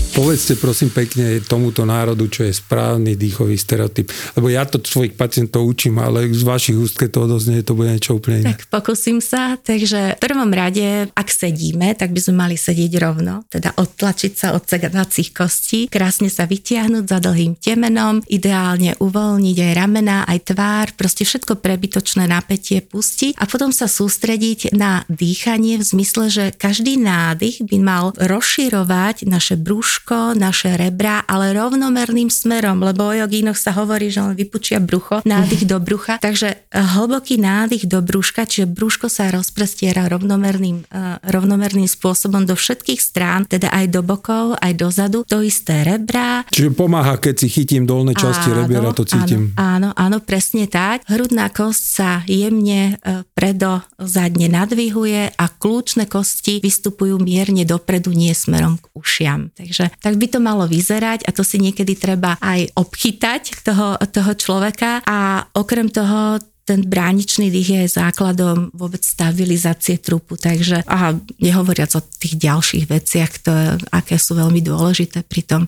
Povedzte 0.10 0.58
prosím 0.58 0.89
pekne 0.89 1.38
tomuto 1.46 1.86
národu, 1.86 2.25
čo 2.28 2.42
je 2.42 2.51
správny 2.51 3.13
dýchový 3.13 3.56
stereotyp. 3.56 4.10
Lebo 4.34 4.50
ja 4.50 4.66
to 4.66 4.82
svojich 4.82 5.13
pacientov 5.13 5.63
učím, 5.63 6.01
ale 6.01 6.28
z 6.34 6.44
vašich 6.44 6.75
úst, 6.75 6.98
keď 6.98 7.10
to 7.13 7.20
odoznie, 7.30 7.62
to 7.62 7.78
bude 7.78 7.94
niečo 7.94 8.18
úplne 8.18 8.42
iné. 8.42 8.58
Tak 8.58 8.74
pokúsim 8.74 9.22
sa. 9.22 9.56
Takže 9.56 10.18
v 10.18 10.22
prvom 10.22 10.50
rade, 10.50 11.08
ak 11.13 11.30
sedíme, 11.30 11.94
tak 11.94 12.10
by 12.10 12.20
sme 12.20 12.36
mali 12.36 12.56
sedieť 12.58 12.94
rovno, 12.98 13.46
teda 13.54 13.78
odtlačiť 13.78 14.34
sa 14.34 14.48
od 14.58 14.66
segavacích 14.66 15.30
kostí, 15.30 15.86
krásne 15.88 16.28
sa 16.28 16.50
vytiahnuť 16.50 17.06
za 17.06 17.22
dlhým 17.22 17.62
temenom, 17.62 18.25
ideálne 18.25 18.98
uvoľniť 18.98 19.58
aj 19.62 19.74
ramena, 19.78 20.25
aj 20.25 20.39
tvár, 20.51 20.88
proste 20.98 21.24
všetko 21.24 21.62
prebytočné 21.62 22.25
napätie 22.25 22.82
pustiť 22.82 23.38
a 23.38 23.46
potom 23.46 23.70
sa 23.70 23.86
sústrediť 23.86 24.74
na 24.74 25.06
dýchanie 25.08 25.78
v 25.78 25.86
zmysle, 25.86 26.25
že 26.34 26.46
každý 26.51 26.98
nádych 26.98 27.62
by 27.63 27.78
mal 27.78 28.06
rozširovať 28.18 29.30
naše 29.30 29.56
brúško 29.56 29.99
brúško, 30.00 30.39
naše 30.39 30.79
rebra, 30.79 31.27
ale 31.27 31.51
rovnomerným 31.53 32.32
smerom, 32.32 32.79
lebo 32.79 33.12
o 33.12 33.13
jogínoch 33.13 33.60
sa 33.60 33.75
hovorí, 33.75 34.08
že 34.08 34.24
len 34.24 34.34
vypučia 34.34 34.79
brucho, 34.79 35.20
nádych 35.27 35.68
do 35.68 35.77
brucha. 35.84 36.18
Takže 36.25 36.50
eh, 36.56 36.63
hlboký 36.72 37.36
nádych 37.36 37.86
do 37.86 38.00
brúška, 38.00 38.48
čiže 38.48 38.72
brúško 38.72 39.12
sa 39.12 39.27
rozprestiera 39.29 40.08
rovnomerným, 40.08 40.88
uh, 40.89 41.20
rovnomerným 41.27 41.89
spôsobom 41.89 42.48
do 42.48 42.56
všetkých 42.56 43.00
strán, 43.01 43.44
teda 43.46 43.70
aj 43.75 43.86
do 43.91 44.01
bokov, 44.01 44.56
aj 44.63 44.74
dozadu, 44.79 45.27
to 45.27 45.44
isté 45.44 45.84
rebra. 45.84 46.48
Čiže 46.48 46.72
pomáha, 46.72 47.20
keď 47.20 47.46
si 47.46 47.48
chytím 47.51 47.84
dolné 47.84 48.15
časti 48.15 48.53
rebiera, 48.56 48.96
to 48.96 49.03
cítim. 49.03 49.51
Áno, 49.60 49.91
áno, 49.91 50.15
áno, 50.15 50.18
presne 50.24 50.70
tak. 50.70 51.03
Hrudná 51.10 51.51
kosť 51.51 51.84
sa 51.84 52.10
jemne 52.25 52.96
uh, 53.03 53.27
predo 53.36 53.84
zadne 54.00 54.48
nadvihuje 54.48 55.36
a 55.36 55.46
kľúčne 55.50 56.08
kosti 56.08 56.63
vystupujú 56.63 57.20
mierne 57.20 57.68
dopredu, 57.68 58.13
nie 58.15 58.32
smerom 58.32 58.79
k 58.79 58.86
ušiam. 58.96 59.51
Takže 59.53 59.88
tak 59.98 60.22
by 60.22 60.27
to 60.29 60.39
malo 60.39 60.69
vyzerať 60.69 61.25
a 61.25 61.34
to 61.34 61.41
si 61.41 61.58
niekedy 61.58 61.98
treba 61.98 62.38
aj 62.38 62.69
obchytať 62.77 63.65
toho, 63.65 63.98
toho 64.10 64.31
človeka 64.38 65.01
a 65.03 65.50
okrem 65.58 65.89
toho 65.89 66.38
ten 66.69 66.86
bráničný 66.86 67.50
dých 67.50 67.69
je 67.81 67.98
základom 67.98 68.69
vôbec 68.77 69.01
stabilizácie 69.01 69.98
trupu, 69.98 70.38
takže 70.38 70.86
aha, 70.86 71.17
nehovoriac 71.41 71.89
o 71.98 72.05
tých 72.22 72.38
ďalších 72.38 72.86
veciach, 72.86 73.29
ktoré, 73.41 73.81
aké 73.89 74.22
sú 74.22 74.38
veľmi 74.38 74.62
dôležité 74.62 75.25
pri 75.25 75.41
tom. 75.41 75.62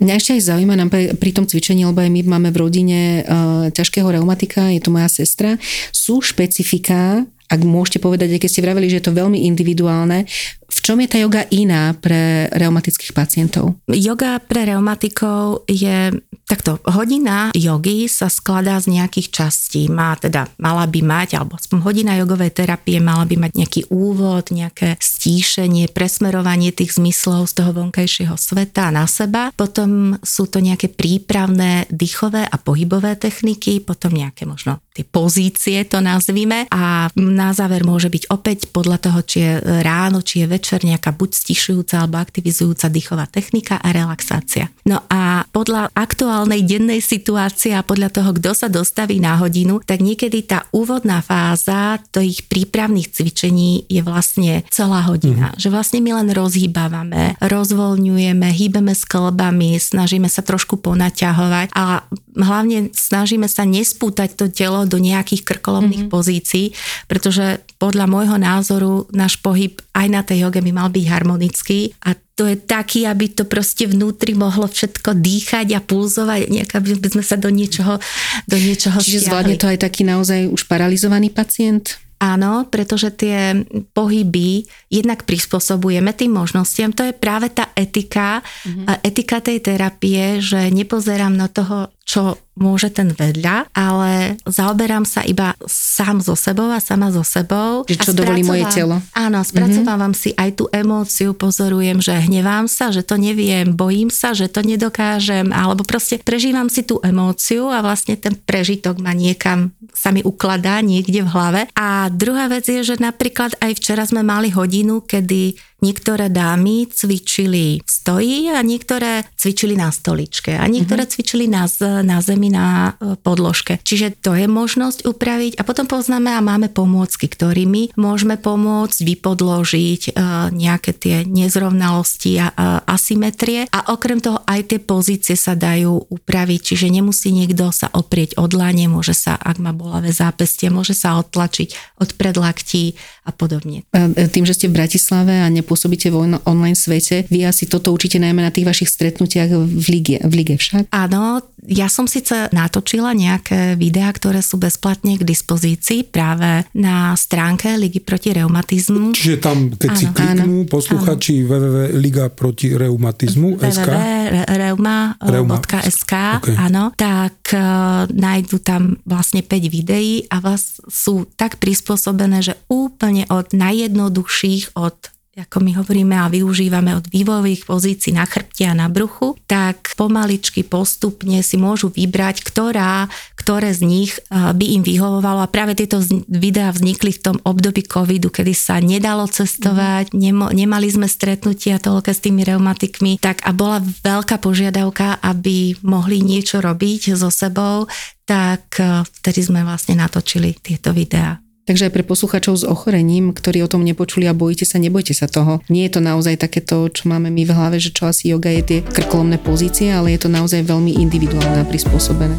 Mňa 0.00 0.14
ešte 0.16 0.40
aj 0.40 0.48
zaujíma 0.48 0.74
nám 0.78 0.88
pri 0.94 1.30
tom 1.36 1.44
cvičení, 1.44 1.84
lebo 1.84 2.00
aj 2.00 2.08
my 2.08 2.20
máme 2.24 2.48
v 2.48 2.60
rodine 2.64 3.00
uh, 3.20 3.68
ťažkého 3.68 4.08
reumatika, 4.08 4.72
je 4.72 4.80
to 4.80 4.88
moja 4.88 5.10
sestra, 5.12 5.60
sú 5.92 6.24
špecifika, 6.24 7.28
ak 7.48 7.60
môžete 7.64 8.00
povedať, 8.00 8.40
keď 8.40 8.48
ste 8.48 8.64
vraveli, 8.64 8.88
že 8.88 9.00
je 9.02 9.06
to 9.08 9.18
veľmi 9.18 9.44
individuálne, 9.48 10.24
v 10.68 10.77
čom 10.88 11.04
je 11.04 11.12
tá 11.12 11.20
yoga 11.20 11.44
iná 11.52 11.92
pre 11.92 12.48
reumatických 12.48 13.12
pacientov? 13.12 13.76
Yoga 13.92 14.40
pre 14.40 14.64
reumatikov 14.72 15.68
je 15.68 16.16
takto. 16.48 16.80
Hodina 16.88 17.52
jogy 17.52 18.08
sa 18.08 18.32
skladá 18.32 18.80
z 18.80 18.96
nejakých 18.96 19.28
častí. 19.28 19.92
Má 19.92 20.16
teda, 20.16 20.48
mala 20.56 20.88
by 20.88 21.04
mať, 21.04 21.36
alebo 21.36 21.60
aspoň 21.60 21.84
hodina 21.84 22.16
jogovej 22.16 22.56
terapie 22.56 23.04
mala 23.04 23.28
by 23.28 23.36
mať 23.36 23.52
nejaký 23.60 23.82
úvod, 23.92 24.48
nejaké 24.48 24.96
stíšenie, 24.96 25.92
presmerovanie 25.92 26.72
tých 26.72 26.96
zmyslov 26.96 27.52
z 27.52 27.60
toho 27.60 27.76
vonkajšieho 27.76 28.40
sveta 28.40 28.88
na 28.88 29.04
seba. 29.04 29.52
Potom 29.52 30.16
sú 30.24 30.48
to 30.48 30.64
nejaké 30.64 30.88
prípravné 30.88 31.84
dýchové 31.92 32.48
a 32.48 32.56
pohybové 32.56 33.12
techniky, 33.20 33.84
potom 33.84 34.16
nejaké 34.16 34.48
možno 34.48 34.80
tie 34.98 35.06
pozície 35.06 35.86
to 35.86 36.02
nazvime 36.02 36.66
a 36.74 37.06
na 37.14 37.54
záver 37.54 37.86
môže 37.86 38.10
byť 38.10 38.34
opäť 38.34 38.74
podľa 38.74 38.98
toho, 38.98 39.20
či 39.22 39.36
je 39.46 39.52
ráno, 39.86 40.26
či 40.26 40.42
je 40.42 40.50
večer 40.50 40.77
nejaká 40.84 41.14
buď 41.14 41.30
stišujúca 41.34 42.04
alebo 42.04 42.20
aktivizujúca 42.20 42.86
dýchová 42.90 43.24
technika 43.30 43.78
a 43.78 43.88
relaxácia. 43.94 44.70
No 44.84 45.02
a 45.08 45.46
podľa 45.50 45.92
aktuálnej 45.94 46.64
dennej 46.64 47.00
situácie 47.00 47.74
a 47.74 47.86
podľa 47.86 48.12
toho, 48.12 48.30
kto 48.36 48.50
sa 48.54 48.68
dostaví 48.68 49.18
na 49.18 49.38
hodinu, 49.38 49.80
tak 49.84 50.04
niekedy 50.04 50.44
tá 50.44 50.66
úvodná 50.74 51.20
fáza 51.24 52.00
tých 52.10 52.46
prípravných 52.48 53.10
cvičení 53.12 53.88
je 53.88 54.00
vlastne 54.04 54.64
celá 54.72 55.04
hodina. 55.06 55.54
Mm. 55.54 55.58
Že 55.60 55.68
vlastne 55.72 56.00
my 56.04 56.10
len 56.22 56.28
rozhýbávame, 56.32 57.38
rozvoľňujeme, 57.42 58.48
hýbeme 58.48 58.94
s 58.94 59.04
klbami, 59.04 59.76
snažíme 59.76 60.26
sa 60.26 60.44
trošku 60.44 60.80
ponaťahovať 60.80 61.72
a 61.74 62.04
hlavne 62.38 62.94
snažíme 62.94 63.50
sa 63.50 63.66
nespútať 63.66 64.38
to 64.38 64.46
telo 64.48 64.86
do 64.86 64.96
nejakých 65.02 65.42
krkolovných 65.42 66.06
mm-hmm. 66.06 66.14
pozícií, 66.14 66.72
pretože 67.10 67.60
podľa 67.78 68.10
môjho 68.10 68.36
názoru 68.42 69.06
náš 69.14 69.38
pohyb 69.38 69.78
aj 69.94 70.06
na 70.10 70.26
tej 70.26 70.46
joge 70.46 70.58
by 70.58 70.72
mal 70.74 70.90
byť 70.90 71.04
harmonický 71.06 71.94
a 72.02 72.18
to 72.38 72.46
je 72.46 72.54
taký, 72.54 73.02
aby 73.02 73.34
to 73.34 73.50
proste 73.50 73.90
vnútri 73.90 74.34
mohlo 74.34 74.70
všetko 74.70 75.18
dýchať 75.18 75.74
a 75.74 75.82
pulzovať, 75.82 76.46
nejak, 76.46 76.70
aby 76.70 77.10
sme 77.10 77.24
sa 77.26 77.34
do 77.34 77.50
niečoho, 77.50 77.98
do 78.46 78.56
niečoho 78.58 79.02
Čiže 79.02 79.26
zvládne 79.26 79.58
to 79.58 79.66
aj 79.66 79.82
taký 79.82 80.06
naozaj 80.06 80.46
už 80.46 80.62
paralizovaný 80.70 81.34
pacient? 81.34 81.98
Áno, 82.18 82.66
pretože 82.66 83.14
tie 83.14 83.62
pohyby 83.94 84.66
jednak 84.90 85.22
prispôsobujeme 85.22 86.10
tým 86.18 86.34
možnostiam. 86.34 86.90
To 86.90 87.06
je 87.06 87.14
práve 87.14 87.46
tá 87.54 87.70
etika, 87.78 88.42
mm-hmm. 88.42 89.06
etika 89.06 89.38
tej 89.38 89.62
terapie, 89.62 90.42
že 90.42 90.66
nepozerám 90.74 91.30
na 91.30 91.46
toho 91.46 91.94
čo 92.08 92.40
môže 92.56 92.88
ten 92.90 93.12
vedľa, 93.12 93.70
ale 93.76 94.40
zaoberám 94.48 95.04
sa 95.04 95.22
iba 95.22 95.52
sám 95.68 96.24
so 96.24 96.32
sebou 96.34 96.72
a 96.72 96.80
sama 96.80 97.12
so 97.12 97.20
sebou. 97.20 97.84
Že 97.84 98.00
čo 98.00 98.12
dovolí 98.16 98.42
moje 98.42 98.64
telo. 98.72 98.98
Áno, 99.12 99.44
spracovávam 99.44 100.16
mm-hmm. 100.16 100.32
si 100.32 100.34
aj 100.34 100.50
tú 100.56 100.64
emóciu, 100.72 101.36
pozorujem, 101.36 102.00
že 102.00 102.16
hnevám 102.16 102.66
sa, 102.66 102.88
že 102.90 103.04
to 103.04 103.20
neviem, 103.20 103.76
bojím 103.76 104.08
sa, 104.08 104.32
že 104.32 104.48
to 104.48 104.64
nedokážem, 104.64 105.52
alebo 105.52 105.84
proste 105.84 106.18
prežívam 106.18 106.66
si 106.72 106.82
tú 106.82 106.98
emóciu 107.04 107.68
a 107.68 107.84
vlastne 107.84 108.16
ten 108.16 108.34
prežitok 108.34 108.98
ma 108.98 109.12
niekam 109.12 109.70
sa 109.92 110.08
mi 110.10 110.24
ukladá 110.24 110.80
niekde 110.80 111.22
v 111.22 111.30
hlave. 111.30 111.60
A 111.76 112.08
druhá 112.08 112.48
vec 112.48 112.66
je, 112.66 112.82
že 112.82 112.96
napríklad 112.98 113.54
aj 113.60 113.78
včera 113.78 114.02
sme 114.08 114.24
mali 114.24 114.48
hodinu, 114.48 115.04
kedy 115.04 115.54
Niektoré 115.78 116.26
dámy 116.26 116.90
cvičili 116.90 117.78
v 117.78 117.88
stoji 117.88 118.50
a 118.50 118.58
niektoré 118.66 119.22
cvičili 119.38 119.78
na 119.78 119.94
stoličke 119.94 120.58
a 120.58 120.66
niektoré 120.66 121.06
mm-hmm. 121.06 121.14
cvičili 121.14 121.46
na, 121.46 121.70
na 122.02 122.18
zemi 122.18 122.50
na 122.50 122.98
e, 122.98 123.14
podložke. 123.14 123.78
Čiže 123.86 124.18
to 124.18 124.34
je 124.34 124.50
možnosť 124.50 125.06
upraviť 125.06 125.54
a 125.54 125.62
potom 125.62 125.86
poznáme 125.86 126.34
a 126.34 126.42
máme 126.42 126.66
pomôcky, 126.66 127.30
ktorými 127.30 127.94
môžeme 127.94 128.34
pomôcť 128.34 128.98
vypodložiť 129.06 130.02
e, 130.02 130.10
nejaké 130.50 130.90
tie 130.98 131.22
nezrovnalosti 131.22 132.42
a 132.42 132.82
asymetrie 132.82 133.70
a 133.70 133.94
okrem 133.94 134.18
toho 134.18 134.42
aj 134.50 134.74
tie 134.74 134.82
pozície 134.82 135.38
sa 135.38 135.54
dajú 135.54 136.10
upraviť, 136.10 136.74
čiže 136.74 136.90
nemusí 136.90 137.30
niekto 137.30 137.70
sa 137.70 137.86
oprieť 137.94 138.34
od 138.34 138.50
lane, 138.50 138.90
môže 138.90 139.14
sa, 139.14 139.38
ak 139.38 139.62
má 139.62 139.70
bolavé 139.70 140.10
zápestie, 140.10 140.74
môže 140.74 140.98
sa 140.98 141.22
odtlačiť 141.22 142.00
od 142.02 142.18
predlaktí 142.18 142.98
a 143.22 143.30
podobne. 143.30 143.84
Tým, 144.32 144.48
že 144.48 144.56
ste 144.56 144.66
v 144.72 144.80
Bratislave 144.80 145.44
a 145.44 145.46
ne 145.52 145.60
pôsobíte 145.68 146.08
v 146.08 146.40
online 146.48 146.78
svete. 146.78 147.28
Vy 147.28 147.44
asi 147.44 147.68
toto 147.68 147.92
učíte 147.92 148.16
najmä 148.16 148.40
na 148.40 148.48
tých 148.48 148.64
vašich 148.64 148.88
stretnutiach 148.88 149.52
v 149.52 149.86
lige, 149.92 150.16
v 150.24 150.32
lige 150.32 150.56
však? 150.56 150.88
Áno, 150.88 151.44
ja 151.68 151.92
som 151.92 152.08
síce 152.08 152.48
natočila 152.48 153.12
nejaké 153.12 153.76
videá, 153.76 154.08
ktoré 154.08 154.40
sú 154.40 154.56
bezplatne 154.56 155.20
k 155.20 155.28
dispozícii 155.28 156.08
práve 156.08 156.64
na 156.72 157.12
stránke 157.12 157.76
Ligy 157.76 158.00
proti 158.00 158.32
reumatizmu. 158.32 159.12
Čiže 159.12 159.36
tam, 159.36 159.76
keď 159.76 159.90
áno, 159.92 160.00
si 160.00 160.06
kliknú 160.08 160.64
áno, 160.64 160.70
posluchači 160.70 161.44
www.liga 161.44 162.32
proti 162.32 162.72
reumatizmu 162.72 163.58
www.reuma.sk 163.58 166.12
okay. 166.40 166.56
áno, 166.56 166.94
tak 166.96 167.52
uh, 167.52 168.08
nájdu 168.08 168.56
tam 168.62 168.96
vlastne 169.04 169.44
5 169.44 169.68
videí 169.68 170.24
a 170.30 170.40
vás 170.40 170.80
sú 170.86 171.26
tak 171.34 171.58
prispôsobené, 171.58 172.40
že 172.40 172.54
úplne 172.70 173.26
od 173.28 173.50
najjednoduchších, 173.52 174.78
od 174.78 175.17
ako 175.38 175.62
my 175.62 175.78
hovoríme 175.78 176.18
a 176.18 176.26
využívame 176.26 176.98
od 176.98 177.06
vývojových 177.06 177.62
pozícií 177.70 178.10
na 178.10 178.26
chrbte 178.26 178.66
a 178.66 178.74
na 178.74 178.90
bruchu, 178.90 179.38
tak 179.46 179.94
pomaličky 179.94 180.66
postupne 180.66 181.38
si 181.46 181.54
môžu 181.54 181.94
vybrať, 181.94 182.42
ktorá, 182.42 183.06
ktoré 183.38 183.70
z 183.70 183.86
nich 183.86 184.12
by 184.30 184.66
im 184.78 184.82
vyhovovalo. 184.82 185.46
A 185.46 185.50
práve 185.50 185.78
tieto 185.78 186.02
videá 186.26 186.74
vznikli 186.74 187.14
v 187.14 187.22
tom 187.22 187.36
období 187.46 187.86
covidu, 187.86 188.34
kedy 188.34 188.50
sa 188.50 188.82
nedalo 188.82 189.30
cestovať, 189.30 190.10
nemo, 190.10 190.50
nemali 190.50 190.90
sme 190.90 191.06
stretnutia 191.06 191.78
toľko 191.78 192.10
s 192.10 192.20
tými 192.20 192.42
reumatikmi, 192.42 193.22
tak 193.22 193.46
a 193.46 193.54
bola 193.54 193.78
veľká 193.82 194.42
požiadavka, 194.42 195.22
aby 195.22 195.78
mohli 195.86 196.18
niečo 196.18 196.58
robiť 196.58 197.14
so 197.14 197.30
sebou, 197.30 197.86
tak 198.26 198.74
vtedy 199.22 199.40
sme 199.40 199.62
vlastne 199.64 199.96
natočili 199.96 200.58
tieto 200.58 200.90
videá. 200.90 201.38
Takže 201.68 201.92
aj 201.92 201.92
pre 201.92 202.00
posluchačov 202.00 202.54
s 202.56 202.64
ochorením, 202.64 203.36
ktorí 203.36 203.60
o 203.60 203.68
tom 203.68 203.84
nepočuli 203.84 204.24
a 204.24 204.32
bojíte 204.32 204.64
sa, 204.64 204.80
nebojte 204.80 205.12
sa 205.12 205.28
toho. 205.28 205.60
Nie 205.68 205.92
je 205.92 206.00
to 206.00 206.00
naozaj 206.00 206.40
takéto, 206.40 206.88
čo 206.88 207.12
máme 207.12 207.28
my 207.28 207.44
v 207.44 207.52
hlave, 207.52 207.76
že 207.76 207.92
čo 207.92 208.08
asi 208.08 208.32
yoga 208.32 208.48
je 208.48 208.62
tie 208.64 208.78
krkolomné 208.80 209.36
pozície, 209.36 209.92
ale 209.92 210.16
je 210.16 210.24
to 210.24 210.32
naozaj 210.32 210.64
veľmi 210.64 210.96
individuálne 210.96 211.60
a 211.60 211.68
prispôsobené. 211.68 212.32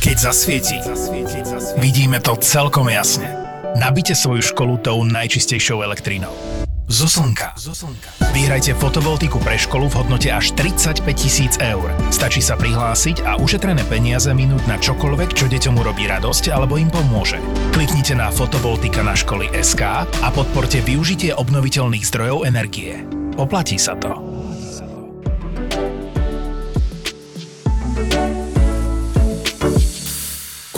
Keď 0.00 0.16
zasvieti, 0.16 0.80
vidíme 1.76 2.16
to 2.24 2.32
celkom 2.40 2.88
jasne. 2.88 3.28
Nabite 3.76 4.16
svoju 4.16 4.40
školu 4.40 4.80
tou 4.80 5.04
najčistejšou 5.04 5.84
elektrínou. 5.84 6.32
Zo 6.88 7.04
slnka. 7.04 7.52
Vyhrajte 8.34 8.74
fotovoltiku 8.74 9.38
pre 9.38 9.54
školu 9.54 9.86
v 9.86 9.94
hodnote 10.02 10.26
až 10.26 10.50
35 10.58 11.06
tisíc 11.14 11.54
eur. 11.62 11.86
Stačí 12.10 12.42
sa 12.42 12.58
prihlásiť 12.58 13.22
a 13.22 13.38
ušetrené 13.38 13.86
peniaze 13.86 14.26
minúť 14.34 14.66
na 14.66 14.74
čokoľvek, 14.74 15.38
čo 15.38 15.46
deťom 15.46 15.78
urobí 15.78 16.10
radosť 16.10 16.50
alebo 16.50 16.74
im 16.74 16.90
pomôže. 16.90 17.38
Kliknite 17.70 18.18
na 18.18 18.34
fotovoltika 18.34 19.06
na 19.06 19.14
školy 19.14 19.54
SK 19.54 20.10
a 20.10 20.28
podporte 20.34 20.82
využitie 20.82 21.30
obnoviteľných 21.30 22.02
zdrojov 22.02 22.42
energie. 22.50 23.06
Oplatí 23.38 23.78
sa 23.78 23.94
to. 23.94 24.18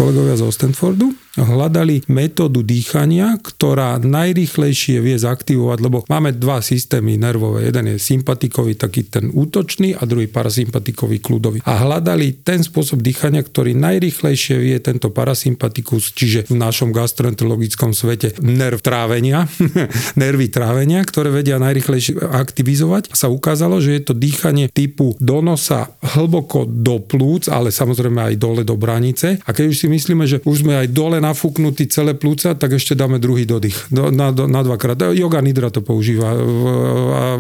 kolegovia 0.07 0.39
zo 0.39 0.53
Stanfordu 0.55 1.26
hľadali 1.37 2.09
metódu 2.09 2.65
dýchania, 2.65 3.37
ktorá 3.41 4.01
najrychlejšie 4.01 5.01
vie 5.05 5.17
zaktivovať, 5.21 5.79
lebo 5.85 6.03
máme 6.09 6.33
dva 6.37 6.65
systémy 6.65 7.21
nervové. 7.21 7.69
Jeden 7.69 7.97
je 7.97 7.97
sympatikový, 8.01 8.77
taký 8.77 9.09
ten 9.09 9.29
útočný 9.33 9.97
a 9.97 10.03
druhý 10.09 10.29
parasympatikový, 10.31 11.21
kľudový. 11.21 11.59
A 11.69 11.85
hľadali 11.85 12.41
ten 12.41 12.65
spôsob 12.65 13.05
dýchania, 13.05 13.45
ktorý 13.45 13.77
najrychlejšie 13.77 14.57
vie 14.57 14.77
tento 14.81 15.13
parasympatikus, 15.13 16.17
čiže 16.17 16.49
v 16.49 16.57
našom 16.57 16.95
gastroenterologickom 16.95 17.93
svete 17.93 18.39
nerv 18.41 18.81
trávenia, 18.81 19.49
nervy 20.23 20.49
trávenia, 20.49 21.05
ktoré 21.05 21.33
vedia 21.33 21.61
najrychlejšie 21.61 22.21
aktivizovať. 22.21 23.13
Sa 23.13 23.29
ukázalo, 23.29 23.81
že 23.83 23.99
je 23.99 24.03
to 24.07 24.15
dýchanie 24.17 24.71
typu 24.73 25.17
do 25.21 25.41
nosa 25.41 25.93
hlboko 26.17 26.65
do 26.69 27.03
plúc, 27.03 27.49
ale 27.51 27.73
samozrejme 27.73 28.33
aj 28.33 28.35
dole 28.41 28.63
do 28.63 28.77
branice. 28.79 29.41
A 29.45 29.51
keď 29.53 29.65
už 29.73 29.77
si 29.77 29.87
myslíme, 29.91 30.25
že 30.25 30.39
už 30.45 30.67
sme 30.67 30.79
aj 30.79 30.89
dole 30.93 31.19
nafúknutý 31.27 31.91
celé 31.91 32.15
plúca, 32.15 32.55
tak 32.55 32.79
ešte 32.79 32.95
dáme 32.95 33.19
druhý 33.19 33.43
dodych. 33.43 33.91
Do, 33.91 34.15
na, 34.15 34.31
do, 34.31 34.47
na 34.47 34.63
dvakrát. 34.63 35.11
Yoga 35.11 35.43
Nidra 35.43 35.75
to 35.75 35.83
používa 35.83 36.31
a 36.31 37.37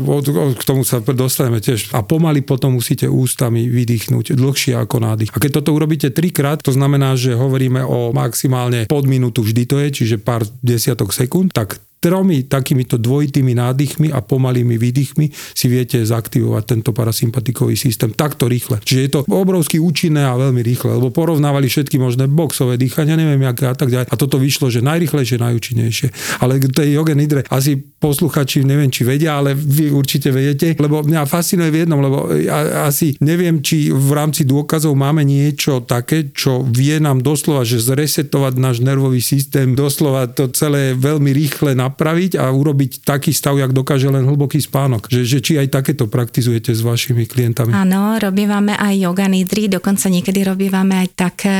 k 0.52 0.62
tomu 0.66 0.83
sa 0.83 0.99
dostaneme 1.00 1.62
tiež. 1.62 1.95
A 1.95 2.02
pomaly 2.02 2.43
potom 2.43 2.75
musíte 2.75 3.07
ústami 3.07 3.71
vydýchnuť 3.71 4.35
dlhšie 4.35 4.75
ako 4.75 4.97
nádych. 4.99 5.31
A 5.33 5.38
keď 5.38 5.62
toto 5.62 5.73
urobíte 5.73 6.11
trikrát, 6.11 6.59
to 6.61 6.75
znamená, 6.75 7.14
že 7.14 7.38
hovoríme 7.38 7.87
o 7.87 8.11
maximálne 8.11 8.90
pod 8.90 9.07
minútu 9.07 9.47
vždy 9.47 9.62
to 9.64 9.76
je, 9.87 9.88
čiže 10.02 10.16
pár 10.19 10.43
desiatok 10.61 11.14
sekúnd, 11.14 11.55
tak 11.55 11.78
tromi 12.00 12.47
takýmito 12.47 13.00
dvojitými 13.00 13.57
nádychmi 13.57 14.09
a 14.12 14.21
pomalými 14.21 14.76
výdychmi 14.76 15.26
si 15.33 15.67
viete 15.67 15.99
zaktivovať 16.05 16.62
tento 16.65 16.91
parasympatikový 16.93 17.75
systém 17.75 18.12
takto 18.12 18.47
rýchle. 18.47 18.79
Čiže 18.85 19.00
je 19.00 19.11
to 19.11 19.21
obrovsky 19.26 19.81
účinné 19.81 20.23
a 20.23 20.37
veľmi 20.37 20.61
rýchle, 20.61 20.97
lebo 21.00 21.11
porovnávali 21.11 21.67
všetky 21.67 21.97
možné 21.99 22.29
boxové 22.29 22.76
dýchania, 22.76 23.19
neviem 23.19 23.43
aké 23.49 23.67
a 23.67 23.75
tak 23.75 23.91
ďalej. 23.91 24.07
A 24.12 24.15
toto 24.15 24.37
vyšlo, 24.37 24.69
že 24.69 24.85
najrychlejšie, 24.85 25.41
najúčinnejšie. 25.41 26.09
Ale 26.45 26.61
tej 26.61 26.95
joge 26.95 27.17
nidre 27.17 27.43
asi 27.49 27.76
posluchači 27.76 28.62
neviem, 28.62 28.93
či 28.93 29.03
vedia, 29.03 29.41
ale 29.41 29.57
vy 29.57 29.91
určite 29.91 30.29
viete, 30.31 30.76
lebo 30.76 31.00
mňa 31.00 31.25
fascinuje 31.25 31.73
v 31.73 31.79
jednom, 31.87 32.00
lebo 32.05 32.31
ja 32.37 32.87
asi 32.87 33.17
neviem, 33.25 33.65
či 33.65 33.88
v 33.88 34.11
rámci 34.12 34.45
dôkazov 34.45 34.93
máme 34.95 35.25
niečo 35.25 35.81
také, 35.83 36.31
čo 36.31 36.62
vie 36.62 37.00
nám 37.00 37.25
doslova, 37.25 37.65
že 37.65 37.81
zresetovať 37.81 38.55
náš 38.61 38.85
nervový 38.85 39.25
systém, 39.25 39.73
doslova 39.73 40.29
to 40.29 40.53
celé 40.53 40.93
veľmi 40.93 41.33
rýchle 41.33 41.73
na 41.73 41.86
napraviť 41.87 42.38
a 42.38 42.50
urobiť 42.50 43.07
taký 43.07 43.31
stav, 43.31 43.55
jak 43.57 43.71
dokáže 43.71 44.11
len 44.11 44.26
hlboký 44.26 44.59
spánok. 44.59 45.07
Že, 45.07 45.21
že 45.23 45.38
či 45.40 45.52
aj 45.57 45.71
takéto 45.71 46.11
praktizujete 46.11 46.75
s 46.75 46.83
vašimi 46.83 47.25
klientami? 47.25 47.71
Áno, 47.71 48.19
robívame 48.19 48.75
aj 48.75 48.95
yoga 48.99 49.31
nidry, 49.31 49.71
dokonca 49.71 50.11
niekedy 50.11 50.43
robívame 50.43 51.07
aj 51.07 51.09
také 51.14 51.59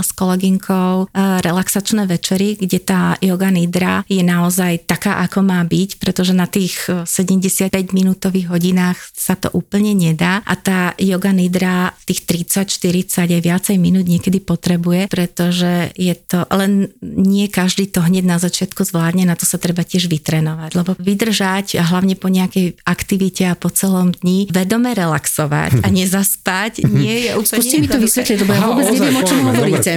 uh, 0.00 0.04
s 0.04 0.10
kolegynkou 0.16 1.06
uh, 1.06 1.38
relaxačné 1.44 2.08
večery, 2.08 2.56
kde 2.56 2.80
tá 2.80 3.14
yoga 3.20 3.52
nidra 3.52 4.02
je 4.08 4.24
naozaj 4.24 4.88
taká, 4.88 5.20
ako 5.22 5.44
má 5.44 5.60
byť, 5.62 6.00
pretože 6.00 6.32
na 6.32 6.48
tých 6.48 6.88
75 6.88 7.70
minútových 7.92 8.48
hodinách 8.48 8.98
sa 9.12 9.36
to 9.36 9.52
úplne 9.52 9.92
nedá 9.92 10.40
a 10.48 10.56
tá 10.56 10.96
yoga 10.96 11.30
nidra 11.30 11.92
tých 12.08 12.24
30, 12.24 12.66
40 12.66 13.36
aj 13.36 13.42
viacej 13.44 13.76
minút 13.76 14.08
niekedy 14.08 14.40
potrebuje, 14.40 15.12
pretože 15.12 15.92
je 15.94 16.14
to, 16.16 16.48
len 16.50 16.88
nie 17.04 17.46
každý 17.52 17.86
to 17.86 18.00
hneď 18.00 18.24
na 18.24 18.38
začiatku 18.40 18.82
zvládne, 18.82 19.28
na 19.28 19.36
to 19.36 19.44
sa 19.44 19.60
treba 19.60 19.84
tiež 19.84 20.08
vytrenovať, 20.08 20.70
lebo 20.74 20.96
vydržať 20.96 21.76
a 21.78 21.84
hlavne 21.84 22.16
po 22.16 22.32
nejakej 22.32 22.80
aktivite 22.86 23.46
a 23.46 23.54
po 23.58 23.68
celom 23.68 24.16
dni 24.16 24.48
vedome 24.48 24.94
relaxovať 24.96 25.84
a 25.84 25.86
nezaspať 25.98 26.86
nie 26.88 27.28
je 27.28 27.30
úplne 27.36 27.60
Skúste 27.60 27.76
mi 27.82 27.88
to 27.90 27.98
vysvetliť, 28.00 28.36
lebo 28.46 28.52
ja 28.56 28.62
vôbec 28.64 28.86
neviem, 28.88 29.16
o 29.16 29.22
čom 29.26 29.38
hovoríte. 29.52 29.89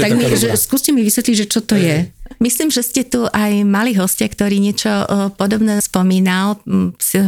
Tak 0.00 0.10
mi, 0.16 0.24
že, 0.32 0.54
skúste 0.56 0.90
mi 0.94 1.04
vysvetliť, 1.04 1.36
že 1.36 1.46
čo 1.46 1.60
to 1.60 1.74
je. 1.76 2.08
Myslím, 2.40 2.72
že 2.72 2.80
ste 2.80 3.04
tu 3.04 3.28
aj 3.28 3.62
mali 3.68 3.92
hostia, 3.94 4.26
ktorý 4.26 4.56
niečo 4.56 4.90
podobné 5.36 5.78
spomínal, 5.84 6.56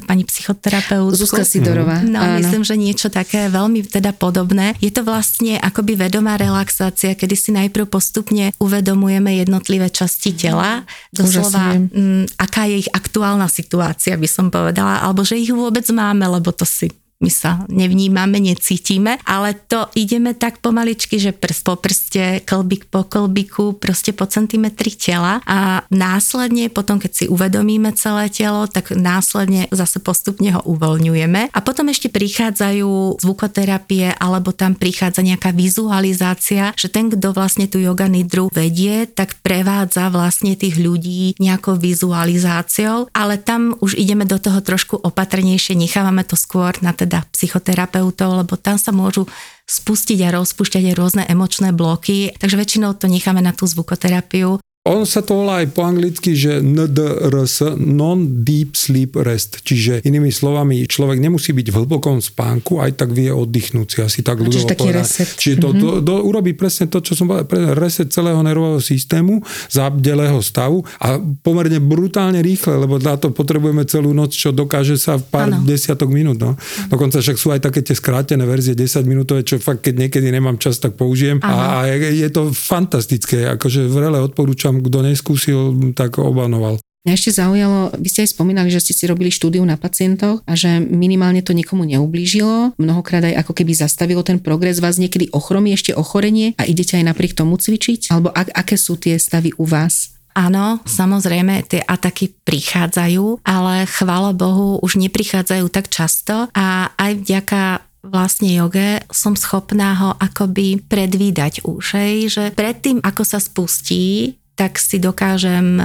pani 0.09 0.25
psychoterapeut. 0.25 1.13
Zuzka 1.13 1.45
Sidorová. 1.45 2.01
No, 2.01 2.21
áno. 2.21 2.41
myslím, 2.41 2.65
že 2.65 2.75
niečo 2.81 3.09
také 3.13 3.53
veľmi 3.53 3.87
teda 3.87 4.17
podobné. 4.17 4.73
Je 4.81 4.89
to 4.89 5.05
vlastne 5.05 5.61
akoby 5.61 6.01
vedomá 6.01 6.41
relaxácia, 6.41 7.13
kedy 7.13 7.35
si 7.37 7.51
najprv 7.53 7.87
postupne 7.87 8.51
uvedomujeme 8.57 9.37
jednotlivé 9.37 9.93
časti 9.93 10.33
tela, 10.33 10.83
doslova, 11.13 11.77
m, 11.77 12.25
aká 12.41 12.67
je 12.67 12.85
ich 12.85 12.91
aktuálna 12.91 13.47
situácia, 13.53 14.17
by 14.17 14.29
som 14.29 14.49
povedala, 14.49 15.05
alebo 15.05 15.23
že 15.23 15.39
ich 15.39 15.53
vôbec 15.53 15.85
máme, 15.93 16.25
lebo 16.25 16.51
to 16.53 16.65
si 16.65 16.91
my 17.17 17.33
sa 17.33 17.65
nevnímame, 17.73 18.37
necítime, 18.37 19.17
ale 19.25 19.57
to 19.57 19.89
ideme 19.97 20.37
tak 20.37 20.61
pomaličky, 20.61 21.17
že 21.17 21.33
prst 21.33 21.63
po 21.65 21.75
prste, 21.81 22.45
klbík 22.45 22.93
po 22.93 23.09
klbiku, 23.09 23.73
proste 23.73 24.13
po 24.13 24.29
centimetri 24.29 24.93
tela. 24.93 25.41
A 25.49 25.81
následne 25.89 26.69
potom, 26.69 27.01
keď 27.01 27.13
si 27.17 27.25
uvedomíme 27.25 27.97
celé 27.97 28.29
telo, 28.29 28.69
tak 28.69 28.93
následne 28.93 29.65
zase 29.73 29.97
postupne 30.05 30.53
ho 30.53 30.61
uvoľňujeme. 30.69 31.57
A 31.57 31.59
potom 31.65 31.89
ešte 31.89 32.13
prichádzajú 32.13 33.17
zvukoterapie 33.25 34.13
alebo 34.21 34.53
tam 34.53 34.77
prichádza 34.77 35.25
nejaká 35.25 35.57
vizualizácia, 35.57 36.77
že 36.77 36.93
ten, 36.93 37.09
kto 37.09 37.33
vlastne 37.33 37.65
tú 37.65 37.81
yoga 37.81 38.13
nidru 38.13 38.53
vedie, 38.53 39.09
tak 39.09 39.41
prevádza 39.41 40.13
vlastne 40.13 40.53
tých 40.53 40.77
ľudí 40.77 41.33
nejakou 41.41 41.81
vizualizáciou, 41.81 43.09
ale 43.17 43.41
tam 43.41 43.73
už 43.81 43.97
ideme 43.97 44.29
do 44.29 44.37
toho 44.37 44.61
trošku 44.61 45.01
opatrnejšie, 45.01 45.73
nechávame 45.73 46.21
to 46.23 46.37
skôr 46.37 46.77
na 46.85 46.93
ten 46.93 47.06
teda 47.07 47.23
psychoterapeutov, 47.31 48.43
lebo 48.43 48.59
tam 48.59 48.75
sa 48.77 48.91
môžu 48.91 49.31
spustiť 49.71 50.27
a 50.27 50.35
rozpúšťať 50.35 50.91
aj 50.91 50.99
rôzne 50.99 51.23
emočné 51.31 51.71
bloky, 51.71 52.35
takže 52.35 52.59
väčšinou 52.59 52.99
to 52.99 53.07
necháme 53.07 53.39
na 53.39 53.55
tú 53.55 53.71
zvukoterapiu. 53.71 54.59
On 54.87 55.03
sa 55.03 55.19
to 55.19 55.43
volá 55.43 55.67
aj 55.67 55.75
po 55.75 55.83
anglicky, 55.83 56.39
že 56.39 56.63
NDRS, 56.63 57.75
Non-Deep 57.75 58.79
Sleep 58.79 59.19
Rest. 59.19 59.67
Čiže 59.67 60.07
inými 60.07 60.31
slovami, 60.31 60.87
človek 60.87 61.19
nemusí 61.19 61.51
byť 61.51 61.67
v 61.75 61.77
hlbokom 61.83 62.23
spánku, 62.23 62.79
aj 62.79 62.95
tak 62.95 63.11
vie 63.11 63.35
oddychnúť 63.35 63.89
si 63.91 63.99
asi 63.99 64.21
tak 64.23 64.39
ľudovo 64.39 64.71
taký 64.71 64.95
reset. 64.95 65.27
Čiže 65.27 65.57
to, 65.59 65.69
to, 65.75 65.89
to 66.07 66.15
urobí 66.23 66.55
presne 66.55 66.87
to, 66.87 67.03
čo 67.03 67.19
som 67.19 67.27
povedal, 67.27 67.75
reset 67.75 68.15
celého 68.15 68.39
nervového 68.47 68.79
systému, 68.79 69.43
zabdelého 69.67 70.39
stavu 70.39 70.87
a 71.03 71.19
pomerne 71.19 71.83
brutálne 71.83 72.39
rýchle, 72.39 72.79
lebo 72.79 73.03
na 73.03 73.19
to 73.19 73.35
potrebujeme 73.35 73.83
celú 73.91 74.15
noc, 74.15 74.39
čo 74.39 74.55
dokáže 74.55 74.95
sa 74.95 75.19
v 75.19 75.25
pár 75.27 75.51
ano. 75.51 75.67
desiatok 75.67 76.15
minút. 76.15 76.39
No. 76.39 76.55
Dokonca 76.87 77.19
však 77.19 77.35
sú 77.35 77.51
aj 77.51 77.67
také 77.67 77.83
tie 77.83 77.99
skrátené 77.99 78.47
verzie 78.47 78.79
10 78.79 79.03
minútové, 79.03 79.43
čo 79.43 79.59
fakt, 79.59 79.83
keď 79.83 80.07
niekedy 80.07 80.31
nemám 80.31 80.63
čas, 80.63 80.79
tak 80.79 80.95
použijem. 80.95 81.43
Ano. 81.43 81.59
A 81.59 81.91
je, 81.91 82.23
je 82.23 82.29
to 82.31 82.55
fantastické, 82.55 83.51
akože 83.51 83.91
vrele 83.91 84.23
odporúčam 84.23 84.76
tam 84.77 84.85
kto 84.85 84.99
neskúsil, 85.01 85.61
tak 85.97 86.21
obanoval. 86.21 86.77
Mňa 87.09 87.15
ešte 87.15 87.39
zaujalo, 87.39 87.95
vy 88.03 88.09
ste 88.11 88.27
aj 88.27 88.35
spomínali, 88.35 88.67
že 88.67 88.83
ste 88.83 88.91
si 88.91 89.07
robili 89.07 89.31
štúdiu 89.31 89.63
na 89.63 89.79
pacientoch 89.79 90.43
a 90.43 90.59
že 90.59 90.83
minimálne 90.83 91.39
to 91.39 91.55
nikomu 91.55 91.87
neublížilo, 91.87 92.75
mnohokrát 92.83 93.23
aj 93.23 93.47
ako 93.47 93.63
keby 93.63 93.73
zastavilo 93.79 94.27
ten 94.27 94.43
progres, 94.43 94.83
vás 94.83 94.99
niekedy 94.99 95.31
ochromí 95.31 95.71
ešte 95.71 95.95
ochorenie 95.95 96.59
a 96.59 96.67
idete 96.67 96.99
aj 96.99 97.07
napriek 97.07 97.39
tomu 97.39 97.63
cvičiť? 97.63 98.11
Alebo 98.11 98.35
ak, 98.35 98.51
aké 98.51 98.75
sú 98.75 98.99
tie 98.99 99.23
stavy 99.23 99.55
u 99.55 99.63
vás? 99.63 100.19
Áno, 100.35 100.83
samozrejme, 100.83 101.65
tie 101.71 101.81
ataky 101.81 102.43
prichádzajú, 102.45 103.47
ale 103.47 103.87
chvála 103.87 104.35
Bohu, 104.35 104.83
už 104.83 104.99
neprichádzajú 104.99 105.65
tak 105.71 105.89
často 105.89 106.51
a 106.53 106.91
aj 106.99 107.23
vďaka 107.23 107.87
vlastne 108.03 108.51
joge 108.55 109.03
som 109.11 109.35
schopná 109.35 109.95
ho 109.95 110.11
akoby 110.19 110.83
predvídať 110.87 111.67
už, 111.67 111.85
hej, 111.99 112.15
že 112.31 112.45
predtým, 112.55 113.03
ako 113.03 113.23
sa 113.27 113.39
spustí, 113.43 114.39
tak 114.57 114.81
si 114.81 114.97
dokážem, 114.97 115.79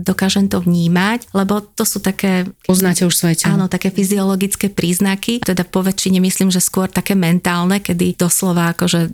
dokážem 0.00 0.48
to 0.48 0.64
vnímať, 0.64 1.28
lebo 1.36 1.60
to 1.60 1.84
sú 1.84 2.00
také... 2.00 2.48
Poznáte 2.64 3.04
už 3.04 3.12
svoje 3.12 3.36
telo. 3.44 3.60
Áno, 3.60 3.66
také 3.68 3.92
fyziologické 3.92 4.72
príznaky, 4.72 5.44
teda 5.44 5.68
po 5.68 5.84
väčšine 5.84 6.24
myslím, 6.24 6.48
že 6.48 6.64
skôr 6.64 6.88
také 6.88 7.12
mentálne, 7.12 7.84
kedy 7.84 8.16
doslova 8.16 8.72
akože 8.72 9.12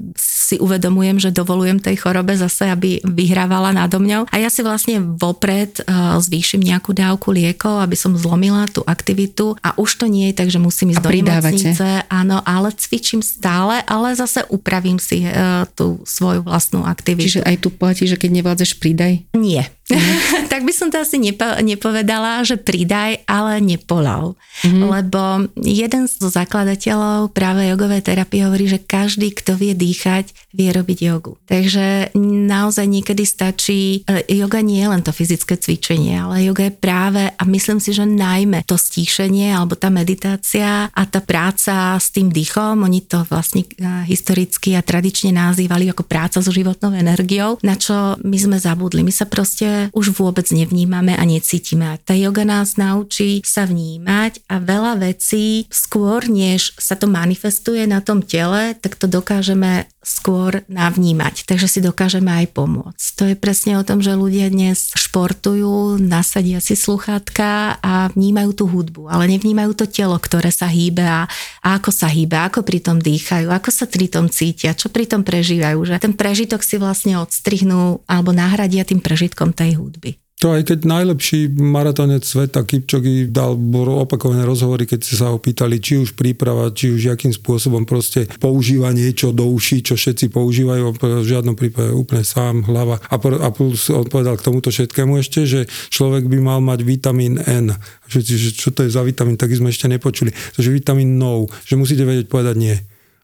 si 0.50 0.56
uvedomujem, 0.58 1.22
že 1.22 1.30
dovolujem 1.30 1.78
tej 1.78 2.02
chorobe 2.02 2.34
zase, 2.34 2.66
aby 2.66 2.98
vyhrávala 3.06 3.70
nado 3.70 4.02
mňou. 4.02 4.26
A 4.34 4.36
ja 4.42 4.50
si 4.50 4.66
vlastne 4.66 4.98
vopred 4.98 5.78
uh, 5.86 6.18
zvýšim 6.18 6.58
nejakú 6.58 6.90
dávku 6.90 7.30
liekov, 7.30 7.78
aby 7.78 7.94
som 7.94 8.18
zlomila 8.18 8.66
tú 8.66 8.82
aktivitu 8.82 9.54
a 9.62 9.78
už 9.78 10.02
to 10.02 10.10
nie 10.10 10.34
je 10.34 10.34
tak, 10.42 10.48
že 10.50 10.58
musím 10.58 10.90
ísť 10.90 11.00
a 11.00 11.04
do 11.06 11.10
nemocnice. 11.14 11.86
Áno, 12.10 12.42
ale 12.42 12.74
cvičím 12.74 13.22
stále, 13.22 13.86
ale 13.86 14.18
zase 14.18 14.42
upravím 14.50 14.98
si 14.98 15.22
uh, 15.22 15.62
tú 15.78 16.02
svoju 16.02 16.42
vlastnú 16.42 16.82
aktivitu. 16.82 17.38
Čiže 17.38 17.46
aj 17.46 17.56
tu 17.62 17.68
platí, 17.70 18.10
že 18.10 18.18
keď 18.18 18.42
nevládzeš, 18.42 18.82
pridaj? 18.82 19.22
Nie. 19.38 19.70
Mm. 19.96 20.46
tak 20.52 20.62
by 20.62 20.72
som 20.74 20.88
to 20.88 21.00
asi 21.02 21.18
nepo, 21.18 21.46
nepovedala, 21.62 22.42
že 22.46 22.60
pridaj, 22.60 23.22
ale 23.26 23.58
nepolav. 23.58 24.38
Mm. 24.62 24.86
Lebo 24.86 25.22
jeden 25.58 26.04
z 26.06 26.14
zakladateľov 26.20 27.32
práve 27.32 27.66
jogovej 27.66 28.04
terapie 28.04 28.44
hovorí, 28.44 28.68
že 28.68 28.82
každý, 28.82 29.32
kto 29.32 29.56
vie 29.56 29.72
dýchať, 29.72 30.30
vie 30.52 30.68
robiť 30.70 30.98
jogu. 31.00 31.38
Takže 31.46 32.12
naozaj 32.50 32.86
niekedy 32.86 33.24
stačí, 33.24 34.02
yoga 34.28 34.60
nie 34.60 34.82
je 34.82 34.88
len 34.90 35.02
to 35.02 35.14
fyzické 35.14 35.56
cvičenie, 35.56 36.18
ale 36.18 36.44
yoga 36.44 36.68
je 36.68 36.74
práve, 36.74 37.22
a 37.30 37.42
myslím 37.48 37.78
si, 37.80 37.94
že 37.96 38.04
najmä 38.04 38.66
to 38.66 38.76
stíšenie 38.76 39.54
alebo 39.54 39.78
tá 39.78 39.88
meditácia 39.88 40.90
a 40.92 41.02
tá 41.08 41.24
práca 41.24 41.96
s 41.96 42.12
tým 42.12 42.28
dýchom, 42.28 42.84
oni 42.84 43.00
to 43.06 43.24
vlastne 43.32 43.64
eh, 43.64 44.04
historicky 44.04 44.76
a 44.76 44.84
tradične 44.84 45.32
nazývali 45.32 45.88
ako 45.88 46.04
práca 46.04 46.44
so 46.44 46.52
životnou 46.52 46.92
energiou, 46.92 47.56
na 47.64 47.78
čo 47.78 48.20
my 48.20 48.36
sme 48.36 48.58
zabudli. 48.60 49.00
My 49.00 49.14
sa 49.14 49.24
proste 49.24 49.79
už 49.96 50.12
vôbec 50.12 50.44
nevnímame 50.52 51.16
a 51.16 51.24
necítime. 51.24 51.96
Tá 52.04 52.12
yoga 52.12 52.44
nás 52.44 52.76
naučí 52.76 53.40
sa 53.40 53.64
vnímať 53.64 54.44
a 54.52 54.60
veľa 54.60 55.00
vecí 55.00 55.64
skôr, 55.72 56.28
než 56.28 56.76
sa 56.76 56.98
to 56.98 57.08
manifestuje 57.08 57.88
na 57.88 58.04
tom 58.04 58.20
tele, 58.20 58.76
tak 58.76 59.00
to 59.00 59.08
dokážeme 59.08 59.88
skôr 60.00 60.64
navnímať, 60.64 61.44
takže 61.44 61.68
si 61.68 61.80
dokážeme 61.84 62.32
aj 62.32 62.56
pomôcť. 62.56 63.06
To 63.20 63.24
je 63.28 63.36
presne 63.36 63.76
o 63.76 63.84
tom, 63.84 64.00
že 64.00 64.16
ľudia 64.16 64.48
dnes 64.48 64.96
športujú, 64.96 66.00
nasadia 66.00 66.56
si 66.64 66.72
sluchátka 66.72 67.76
a 67.84 68.08
vnímajú 68.16 68.50
tú 68.56 68.64
hudbu, 68.64 69.12
ale 69.12 69.28
nevnímajú 69.36 69.76
to 69.76 69.84
telo, 69.84 70.16
ktoré 70.16 70.48
sa 70.48 70.72
hýbe 70.72 71.04
a, 71.04 71.28
a 71.60 71.68
ako 71.76 71.92
sa 71.92 72.08
hýbe, 72.08 72.32
ako 72.32 72.64
pri 72.64 72.80
tom 72.80 72.96
dýchajú, 72.96 73.52
ako 73.52 73.68
sa 73.68 73.84
pri 73.84 74.08
tom 74.08 74.32
cítia, 74.32 74.72
čo 74.72 74.88
pri 74.88 75.04
tom 75.04 75.20
prežívajú, 75.20 75.84
že 75.84 76.00
ten 76.00 76.16
prežitok 76.16 76.64
si 76.64 76.80
vlastne 76.80 77.20
odstrihnú 77.20 78.00
alebo 78.08 78.32
nahradia 78.32 78.88
tým 78.88 79.04
prežitkom 79.04 79.52
tej 79.52 79.76
hudby. 79.76 80.16
To 80.40 80.56
aj 80.56 80.72
keď 80.72 80.88
najlepší 80.88 81.52
maratónec 81.52 82.24
sveta 82.24 82.64
Kipčogy 82.64 83.28
dal 83.28 83.60
opakované 83.76 84.48
rozhovory, 84.48 84.88
keď 84.88 85.00
sa 85.04 85.28
ho 85.28 85.36
pýtali, 85.36 85.76
či 85.84 86.00
už 86.00 86.16
príprava, 86.16 86.72
či 86.72 86.96
už 86.96 87.12
akým 87.12 87.28
spôsobom 87.28 87.84
proste 87.84 88.24
používa 88.40 88.88
niečo 88.96 89.36
do 89.36 89.44
uší, 89.52 89.84
čo 89.84 90.00
všetci 90.00 90.32
používajú, 90.32 90.96
v 90.96 91.28
žiadnom 91.28 91.52
prípade 91.52 91.92
úplne 91.92 92.24
sám, 92.24 92.64
hlava. 92.64 92.96
A, 93.12 93.20
a 93.20 93.48
plus 93.52 93.92
odpovedal 93.92 94.40
k 94.40 94.46
tomuto 94.48 94.72
všetkému 94.72 95.20
ešte, 95.20 95.44
že 95.44 95.68
človek 95.92 96.24
by 96.24 96.40
mal 96.40 96.64
mať 96.64 96.88
vitamín 96.88 97.36
N. 97.36 97.76
Všetci, 98.08 98.34
že 98.40 98.50
čo 98.56 98.72
to 98.72 98.88
je 98.88 98.96
za 98.96 99.04
vitamín, 99.04 99.36
tak 99.36 99.52
sme 99.52 99.68
ešte 99.68 99.92
nepočuli. 99.92 100.32
Takže 100.56 100.72
vitamín 100.72 101.20
no, 101.20 101.52
že 101.68 101.76
musíte 101.76 102.08
vedieť 102.08 102.32
povedať 102.32 102.56
nie. 102.56 102.76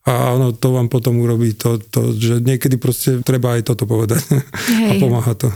A 0.05 0.37
áno, 0.37 0.53
to 0.53 0.69
vám 0.77 0.93
potom 0.93 1.17
urobí 1.25 1.57
to, 1.57 1.81
to, 1.81 2.13
že 2.13 2.45
niekedy 2.45 2.77
proste 2.77 3.25
treba 3.25 3.57
aj 3.57 3.73
toto 3.73 3.89
povedať. 3.89 4.21
Hej. 4.85 4.91
A 4.93 4.93
pomáha 5.01 5.33
to 5.33 5.49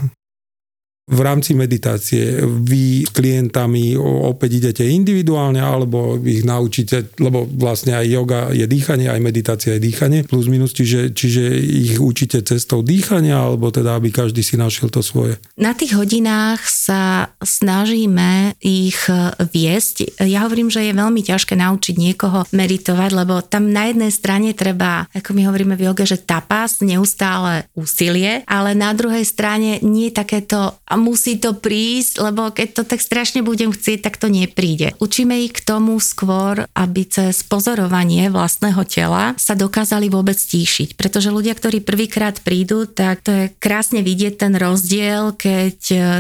v 1.11 1.21
rámci 1.21 1.59
meditácie 1.59 2.39
vy 2.47 3.03
s 3.03 3.11
klientami 3.11 3.99
opäť 3.99 4.51
idete 4.63 4.85
individuálne 4.87 5.59
alebo 5.59 6.15
ich 6.23 6.47
naučíte, 6.47 7.11
lebo 7.19 7.45
vlastne 7.45 7.99
aj 7.99 8.07
yoga 8.07 8.41
je 8.55 8.63
dýchanie, 8.65 9.11
aj 9.11 9.21
meditácia 9.21 9.75
je 9.77 9.83
dýchanie, 9.83 10.23
plus 10.23 10.47
minus, 10.47 10.71
čiže, 10.71 11.11
čiže 11.11 11.43
ich 11.59 11.99
učíte 11.99 12.47
cestou 12.47 12.87
dýchania 12.87 13.43
alebo 13.43 13.75
teda, 13.75 13.99
aby 13.99 14.15
každý 14.15 14.47
si 14.47 14.55
našiel 14.55 14.89
to 14.89 15.03
svoje? 15.03 15.37
Na 15.59 15.75
tých 15.75 15.99
hodinách 15.99 16.63
sa 16.63 17.35
snažíme 17.43 18.55
ich 18.63 19.11
viesť. 19.51 20.23
Ja 20.23 20.47
hovorím, 20.47 20.71
že 20.71 20.87
je 20.87 20.95
veľmi 20.95 21.27
ťažké 21.27 21.59
naučiť 21.59 21.95
niekoho 21.99 22.47
meditovať, 22.55 23.11
lebo 23.11 23.43
tam 23.43 23.75
na 23.75 23.91
jednej 23.91 24.15
strane 24.15 24.55
treba, 24.55 25.11
ako 25.11 25.35
my 25.35 25.43
hovoríme 25.51 25.75
v 25.75 25.91
joge, 25.91 26.07
že 26.07 26.23
tapas, 26.23 26.79
neustále 26.79 27.67
úsilie, 27.75 28.47
ale 28.47 28.79
na 28.79 28.95
druhej 28.95 29.27
strane 29.27 29.83
nie 29.83 30.15
takéto 30.15 30.79
musí 31.01 31.41
to 31.41 31.57
prísť, 31.57 32.21
lebo 32.21 32.53
keď 32.53 32.69
to 32.77 32.83
tak 32.85 33.01
strašne 33.01 33.41
budem 33.41 33.73
chcieť, 33.73 34.05
tak 34.05 34.21
to 34.21 34.29
nepríde. 34.29 34.95
Učíme 35.01 35.41
ich 35.41 35.57
k 35.57 35.65
tomu 35.65 35.97
skôr, 35.99 36.69
aby 36.77 37.09
cez 37.09 37.41
pozorovanie 37.43 38.29
vlastného 38.29 38.85
tela 38.85 39.33
sa 39.41 39.57
dokázali 39.57 40.13
vôbec 40.13 40.37
stíšiť. 40.37 40.95
Pretože 40.95 41.33
ľudia, 41.33 41.57
ktorí 41.57 41.81
prvýkrát 41.81 42.39
prídu, 42.45 42.85
tak 42.85 43.25
to 43.25 43.33
je 43.33 43.45
krásne 43.57 44.05
vidieť 44.05 44.37
ten 44.37 44.53
rozdiel, 44.55 45.33
keď 45.33 45.79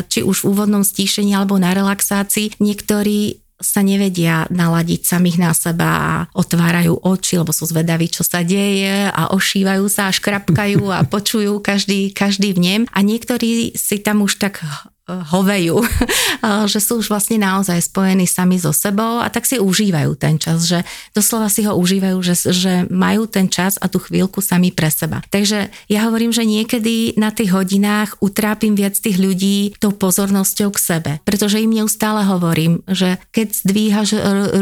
či 0.08 0.20
už 0.24 0.42
v 0.42 0.48
úvodnom 0.48 0.82
stíšení 0.82 1.36
alebo 1.36 1.60
na 1.60 1.76
relaxácii 1.76 2.56
niektorí 2.58 3.44
sa 3.60 3.84
nevedia 3.84 4.48
naladiť 4.48 5.00
samých 5.04 5.36
na 5.38 5.52
seba 5.52 5.88
a 5.88 6.12
otvárajú 6.32 6.96
oči, 7.04 7.36
lebo 7.38 7.52
sú 7.52 7.68
zvedaví, 7.68 8.08
čo 8.08 8.24
sa 8.24 8.40
deje 8.40 9.12
a 9.12 9.30
ošívajú 9.36 9.84
sa 9.86 10.08
a 10.08 10.14
škrapkajú 10.16 10.88
a 10.90 11.04
počujú 11.14 11.60
každý, 11.60 12.10
každý 12.10 12.56
v 12.56 12.58
nem. 12.58 12.82
A 12.90 13.04
niektorí 13.04 13.76
si 13.76 13.96
tam 14.00 14.24
už 14.24 14.40
tak 14.40 14.64
hovejú, 15.08 15.82
že 16.72 16.78
sú 16.78 17.02
už 17.02 17.10
vlastne 17.10 17.40
naozaj 17.40 17.90
spojení 17.90 18.26
sami 18.28 18.60
so 18.60 18.70
sebou 18.70 19.18
a 19.18 19.28
tak 19.32 19.46
si 19.46 19.58
užívajú 19.58 20.14
ten 20.16 20.38
čas, 20.38 20.66
že 20.68 20.86
doslova 21.16 21.50
si 21.50 21.66
ho 21.66 21.74
užívajú, 21.74 22.18
že, 22.22 22.34
že 22.52 22.72
majú 22.88 23.26
ten 23.26 23.50
čas 23.50 23.76
a 23.80 23.90
tú 23.90 23.98
chvíľku 23.98 24.38
sami 24.38 24.70
pre 24.70 24.88
seba. 24.92 25.24
Takže 25.32 25.72
ja 25.90 26.00
hovorím, 26.06 26.30
že 26.30 26.46
niekedy 26.46 27.18
na 27.18 27.34
tých 27.34 27.50
hodinách 27.50 28.20
utrápim 28.22 28.78
viac 28.78 28.94
tých 28.96 29.18
ľudí 29.18 29.74
tou 29.82 29.90
pozornosťou 29.90 30.70
k 30.74 30.78
sebe, 30.78 31.12
pretože 31.26 31.58
im 31.62 31.72
neustále 31.72 32.22
hovorím, 32.26 32.82
že 32.86 33.18
keď 33.34 33.48
zdvíhaš 33.66 34.08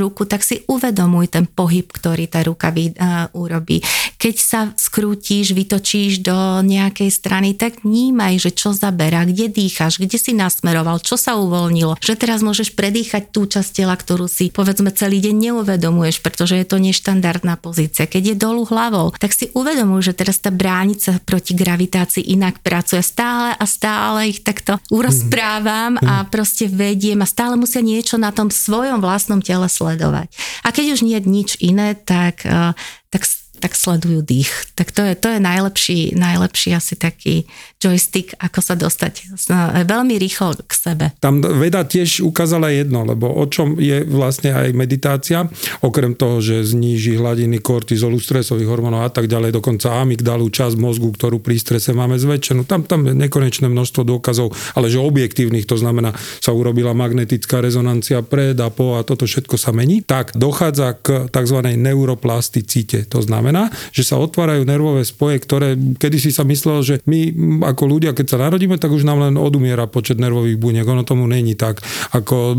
ruku, 0.00 0.24
tak 0.24 0.42
si 0.44 0.64
uvedomuj 0.66 1.32
ten 1.32 1.44
pohyb, 1.44 1.84
ktorý 1.88 2.30
tá 2.30 2.40
ruka 2.44 2.72
vy, 2.72 2.94
uh, 2.96 3.28
urobí. 3.36 3.82
Keď 4.18 4.36
sa 4.36 4.60
skrútiš, 4.74 5.52
vytočíš 5.52 6.22
do 6.24 6.62
nejakej 6.64 7.10
strany, 7.10 7.54
tak 7.54 7.82
vnímaj, 7.82 8.38
že 8.38 8.50
čo 8.54 8.74
zaberá, 8.74 9.26
kde 9.26 9.50
dýcháš, 9.50 9.98
kde 9.98 10.18
si 10.18 10.37
nasmeroval, 10.38 11.02
čo 11.02 11.18
sa 11.18 11.34
uvoľnilo, 11.34 11.98
že 11.98 12.14
teraz 12.14 12.46
môžeš 12.46 12.78
predýchať 12.78 13.34
tú 13.34 13.50
časť 13.50 13.82
tela, 13.82 13.98
ktorú 13.98 14.30
si 14.30 14.54
povedzme 14.54 14.94
celý 14.94 15.18
deň 15.18 15.50
neuvedomuješ, 15.50 16.22
pretože 16.22 16.54
je 16.54 16.62
to 16.62 16.78
neštandardná 16.78 17.58
pozícia. 17.58 18.06
Keď 18.06 18.22
je 18.22 18.36
dolu 18.38 18.62
hlavou, 18.70 19.10
tak 19.18 19.34
si 19.34 19.50
uvedomuj, 19.50 20.06
že 20.06 20.14
teraz 20.14 20.38
tá 20.38 20.54
bránica 20.54 21.18
proti 21.26 21.58
gravitácii 21.58 22.22
inak 22.30 22.62
pracuje. 22.62 23.02
Stále 23.02 23.58
a 23.58 23.64
stále 23.66 24.30
ich 24.30 24.46
takto 24.46 24.78
urozprávam 24.94 25.98
a 25.98 26.22
mhm. 26.22 26.26
proste 26.30 26.70
vediem 26.70 27.18
a 27.18 27.26
stále 27.26 27.58
musia 27.58 27.82
niečo 27.82 28.14
na 28.14 28.30
tom 28.30 28.54
svojom 28.54 29.02
vlastnom 29.02 29.42
tele 29.42 29.66
sledovať. 29.66 30.30
A 30.62 30.70
keď 30.70 30.94
už 30.94 31.00
nie 31.02 31.18
je 31.18 31.26
nič 31.26 31.50
iné, 31.58 31.98
tak, 31.98 32.46
eh, 32.46 32.76
tak 33.10 33.26
tak 33.58 33.74
sledujú 33.74 34.22
dých. 34.22 34.50
Tak 34.78 34.94
to 34.94 35.02
je, 35.02 35.12
to 35.18 35.28
je 35.34 35.40
najlepší, 35.42 36.14
najlepší 36.14 36.78
asi 36.78 36.94
taký 36.94 37.50
joystick, 37.78 38.34
ako 38.42 38.58
sa 38.58 38.74
dostať 38.74 39.38
veľmi 39.86 40.18
rýchlo 40.18 40.58
k 40.66 40.72
sebe. 40.74 41.14
Tam 41.22 41.38
veda 41.38 41.86
tiež 41.86 42.26
ukázala 42.26 42.74
jedno, 42.74 43.06
lebo 43.06 43.30
o 43.30 43.46
čom 43.46 43.78
je 43.78 44.02
vlastne 44.02 44.50
aj 44.50 44.74
meditácia, 44.74 45.46
okrem 45.78 46.18
toho, 46.18 46.42
že 46.42 46.66
zníži 46.66 47.14
hladiny 47.14 47.62
kortizolu, 47.62 48.18
stresových 48.18 48.66
hormónov 48.66 49.06
a 49.06 49.10
tak 49.14 49.30
ďalej, 49.30 49.54
dokonca 49.54 49.94
amygdalu, 50.02 50.50
časť 50.50 50.74
mozgu, 50.74 51.14
ktorú 51.14 51.38
pri 51.38 51.54
strese 51.62 51.94
máme 51.94 52.18
zväčšenú. 52.18 52.66
Tam, 52.66 52.82
tam 52.82 53.06
je 53.06 53.14
nekonečné 53.14 53.70
množstvo 53.70 54.02
dôkazov, 54.02 54.50
ale 54.74 54.90
že 54.90 54.98
objektívnych, 54.98 55.64
to 55.70 55.78
znamená, 55.78 56.10
sa 56.42 56.50
urobila 56.50 56.98
magnetická 56.98 57.62
rezonancia 57.62 58.26
pred 58.26 58.58
a 58.58 58.74
po 58.74 58.98
a 58.98 59.06
toto 59.06 59.22
všetko 59.22 59.54
sa 59.54 59.70
mení, 59.70 60.02
tak 60.02 60.34
dochádza 60.34 60.98
k 60.98 61.30
tzv. 61.30 61.58
neuroplasticite. 61.78 63.06
To 63.06 63.22
znamená, 63.22 63.70
že 63.94 64.02
sa 64.02 64.18
otvárajú 64.18 64.66
nervové 64.66 65.06
spoje, 65.06 65.38
ktoré 65.38 65.78
kedysi 65.78 66.34
sa 66.34 66.42
myslelo, 66.42 66.82
že 66.82 66.98
my 67.06 67.20
ako 67.70 67.84
ľudia, 67.86 68.10
keď 68.12 68.26
sa 68.26 68.38
narodíme, 68.42 68.76
tak 68.76 68.90
už 68.90 69.06
nám 69.06 69.30
len 69.30 69.38
odumiera 69.38 69.86
počet 69.86 70.18
nervových 70.18 70.58
buniek. 70.58 70.84
Ono 70.84 71.06
tomu 71.06 71.30
není 71.30 71.54
tak. 71.54 71.80
Ako, 72.12 72.58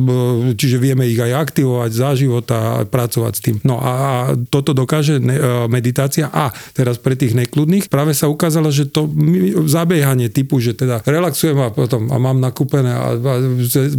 čiže 0.55 0.79
vieme 0.79 1.05
ich 1.05 1.19
aj 1.19 1.51
aktivovať 1.51 1.91
za 1.91 2.09
života 2.15 2.57
a 2.57 2.73
pracovať 2.87 3.33
s 3.35 3.41
tým. 3.43 3.55
No 3.67 3.83
a 3.83 3.93
toto 4.47 4.71
dokáže 4.71 5.19
e, 5.19 5.23
meditácia. 5.67 6.31
A 6.31 6.55
teraz 6.71 6.95
pre 6.95 7.19
tých 7.19 7.35
nekludných 7.35 7.91
práve 7.91 8.15
sa 8.15 8.31
ukázalo, 8.31 8.71
že 8.71 8.87
to 8.87 9.11
zabiehanie 9.67 10.31
typu, 10.31 10.63
že 10.63 10.73
teda 10.73 11.03
relaxujem 11.03 11.59
a 11.59 11.69
potom 11.75 12.07
a 12.07 12.15
mám 12.15 12.39
nakúpené 12.39 12.95
a, 12.95 13.19
a 13.19 13.33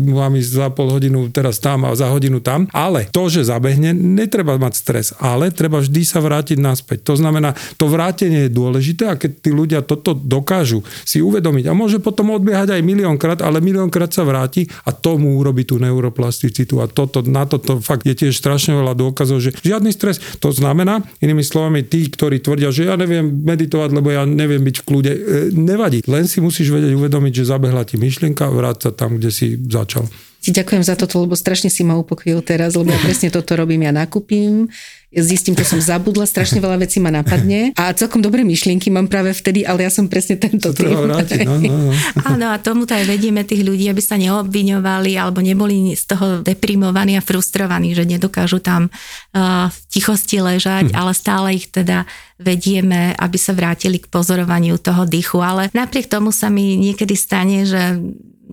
mám 0.01 0.33
ísť 0.33 0.51
za 0.51 0.67
pol 0.73 0.89
hodinu 0.89 1.29
teraz 1.29 1.61
tam 1.61 1.85
a 1.85 1.93
za 1.93 2.09
hodinu 2.09 2.41
tam. 2.41 2.65
Ale 2.73 3.13
to, 3.13 3.29
že 3.29 3.53
zabehne, 3.53 3.93
netreba 3.93 4.57
mať 4.57 4.75
stres, 4.81 5.07
ale 5.21 5.53
treba 5.53 5.85
vždy 5.85 6.03
sa 6.09 6.25
vrátiť 6.25 6.57
na 6.57 6.71
naspäť. 6.71 7.03
To 7.11 7.15
znamená, 7.19 7.59
to 7.75 7.91
vrátenie 7.91 8.47
je 8.47 8.51
dôležité 8.55 9.11
a 9.11 9.19
keď 9.19 9.31
tí 9.43 9.51
ľudia 9.51 9.83
toto 9.83 10.15
dokážu 10.15 10.87
si 11.05 11.23
uvedomiť 11.25 11.69
a 11.69 11.77
môže 11.77 11.99
potom 12.03 12.37
odbiehať 12.37 12.77
aj 12.77 12.83
miliónkrát, 12.83 13.39
ale 13.41 13.63
miliónkrát 13.65 14.11
sa 14.11 14.27
vráti 14.27 14.67
a 14.87 14.95
tomu 14.95 15.39
urobí 15.39 15.67
tú 15.67 15.81
neuroplasticitu 15.81 16.81
a 16.83 16.87
toto, 16.91 17.21
na 17.27 17.45
toto 17.45 17.79
fakt 17.83 18.07
je 18.07 18.15
tiež 18.15 18.37
strašne 18.37 18.77
veľa 18.77 18.95
dôkazov, 18.97 19.43
že 19.43 19.55
žiadny 19.61 19.91
stres. 19.95 20.23
To 20.41 20.51
znamená, 20.51 21.05
inými 21.21 21.45
slovami, 21.45 21.85
tí, 21.87 22.09
ktorí 22.09 22.41
tvrdia, 22.41 22.71
že 22.71 22.89
ja 22.89 22.95
neviem 22.97 23.27
meditovať, 23.27 23.91
lebo 23.93 24.09
ja 24.13 24.23
neviem 24.25 24.63
byť 24.63 24.77
v 24.81 24.87
kľude, 24.87 25.13
e, 25.13 25.21
nevadí. 25.55 26.01
Len 26.07 26.25
si 26.27 26.39
musíš 26.41 26.73
vedieť 26.73 26.97
uvedomiť, 26.97 27.33
že 27.43 27.51
zabehla 27.51 27.83
ti 27.85 28.01
myšlienka, 28.01 28.49
vráť 28.49 28.89
sa 28.89 28.91
tam, 28.95 29.19
kde 29.19 29.31
si 29.31 29.59
začal. 29.59 30.07
Ti 30.41 30.57
ďakujem 30.57 30.81
za 30.81 30.97
toto, 30.97 31.21
lebo 31.21 31.37
strašne 31.37 31.69
si 31.69 31.85
ma 31.85 32.01
upokojil 32.01 32.41
teraz, 32.41 32.73
lebo 32.73 32.89
ja 32.89 33.01
presne 33.07 33.29
toto 33.29 33.53
robím. 33.53 33.85
Ja 33.85 33.93
nakúpim, 33.93 34.73
zistím, 35.11 35.59
čo 35.59 35.67
som 35.67 35.83
zabudla, 35.83 36.23
strašne 36.23 36.63
veľa 36.63 36.87
vecí 36.87 37.03
ma 37.03 37.11
napadne 37.11 37.75
a 37.75 37.91
celkom 37.91 38.23
dobré 38.23 38.47
myšlienky 38.47 38.95
mám 38.95 39.11
práve 39.11 39.35
vtedy, 39.35 39.67
ale 39.67 39.83
ja 39.83 39.91
som 39.91 40.07
presne 40.07 40.39
tento 40.39 40.71
typ. 40.71 40.87
Vrátiť, 40.87 41.43
no, 41.51 41.59
no, 41.59 41.91
no. 41.91 41.93
Áno, 42.31 42.47
a 42.55 42.57
tomuto 42.63 42.95
aj 42.95 43.11
vedieme 43.11 43.43
tých 43.43 43.67
ľudí, 43.67 43.91
aby 43.91 43.99
sa 43.99 44.15
neobviňovali 44.15 45.19
alebo 45.19 45.43
neboli 45.43 45.99
z 45.99 46.05
toho 46.15 46.27
deprimovaní 46.47 47.19
a 47.19 47.27
frustrovaní, 47.27 47.91
že 47.91 48.07
nedokážu 48.07 48.63
tam 48.63 48.87
uh, 48.87 49.67
v 49.67 49.79
tichosti 49.91 50.39
ležať, 50.39 50.95
hm. 50.95 50.97
ale 50.97 51.13
stále 51.13 51.59
ich 51.59 51.67
teda 51.67 52.07
vedieme, 52.39 53.13
aby 53.19 53.37
sa 53.37 53.51
vrátili 53.51 53.99
k 53.99 54.07
pozorovaniu 54.07 54.79
toho 54.79 55.11
dýchu. 55.11 55.43
Ale 55.43 55.75
napriek 55.75 56.07
tomu 56.07 56.31
sa 56.31 56.49
mi 56.49 56.79
niekedy 56.79 57.19
stane, 57.19 57.67
že 57.67 57.99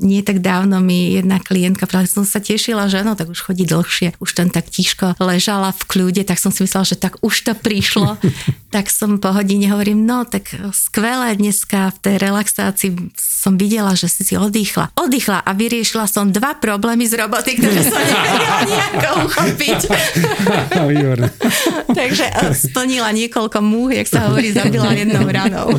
nie 0.01 0.21
tak 0.21 0.39
dávno 0.39 0.79
mi 0.79 1.17
jedna 1.17 1.41
klientka, 1.41 1.89
práve 1.89 2.09
som 2.09 2.23
sa 2.23 2.37
tešila, 2.37 2.87
že 2.87 3.01
no 3.01 3.17
tak 3.17 3.33
už 3.33 3.41
chodí 3.41 3.65
dlhšie, 3.65 4.13
už 4.21 4.29
ten 4.37 4.49
tak 4.53 4.69
tiško 4.69 5.17
ležala 5.17 5.73
v 5.73 5.83
kľude, 5.89 6.21
tak 6.23 6.37
som 6.37 6.53
si 6.53 6.65
myslela, 6.65 6.85
že 6.85 6.97
tak 6.97 7.17
už 7.25 7.35
to 7.45 7.53
prišlo. 7.57 8.17
tak 8.75 8.91
som 8.91 9.17
po 9.17 9.33
hodine 9.33 9.71
hovorím, 9.71 10.05
no 10.05 10.27
tak 10.27 10.53
skvelé 10.75 11.33
dneska 11.35 11.89
v 11.95 11.97
tej 12.03 12.15
relaxácii 12.21 12.91
som 13.17 13.55
videla, 13.55 13.95
že 13.95 14.11
si 14.11 14.27
si 14.27 14.35
oddychla. 14.35 14.91
Oddychla 14.97 15.41
a 15.41 15.51
vyriešila 15.55 16.05
som 16.05 16.29
dva 16.29 16.59
problémy 16.59 17.07
z 17.07 17.17
roboty, 17.17 17.57
ktoré 17.57 17.81
som 17.81 17.97
nevedela 17.97 18.59
nejako 18.67 19.09
uchopiť. 19.27 19.79
Takže 21.99 22.25
eh, 22.27 22.53
splnila 22.53 23.09
niekoľko 23.15 23.59
múh, 23.63 23.91
jak 24.03 24.07
sa 24.07 24.29
hovorí, 24.29 24.51
zabila 24.51 24.93
jednou 24.93 25.25
ranou. 25.25 25.71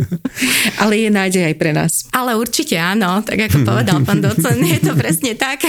Ale 0.82 0.94
je 0.98 1.10
nádej 1.10 1.42
aj 1.52 1.56
pre 1.56 1.72
nás. 1.72 1.92
Ale 2.10 2.34
určite 2.34 2.74
áno, 2.78 3.22
tak 3.22 3.37
ako 3.46 3.58
povedal 3.62 3.98
pán 4.02 4.20
docen, 4.20 4.58
je 4.66 4.80
to 4.82 4.92
presne 4.98 5.32
tak. 5.38 5.62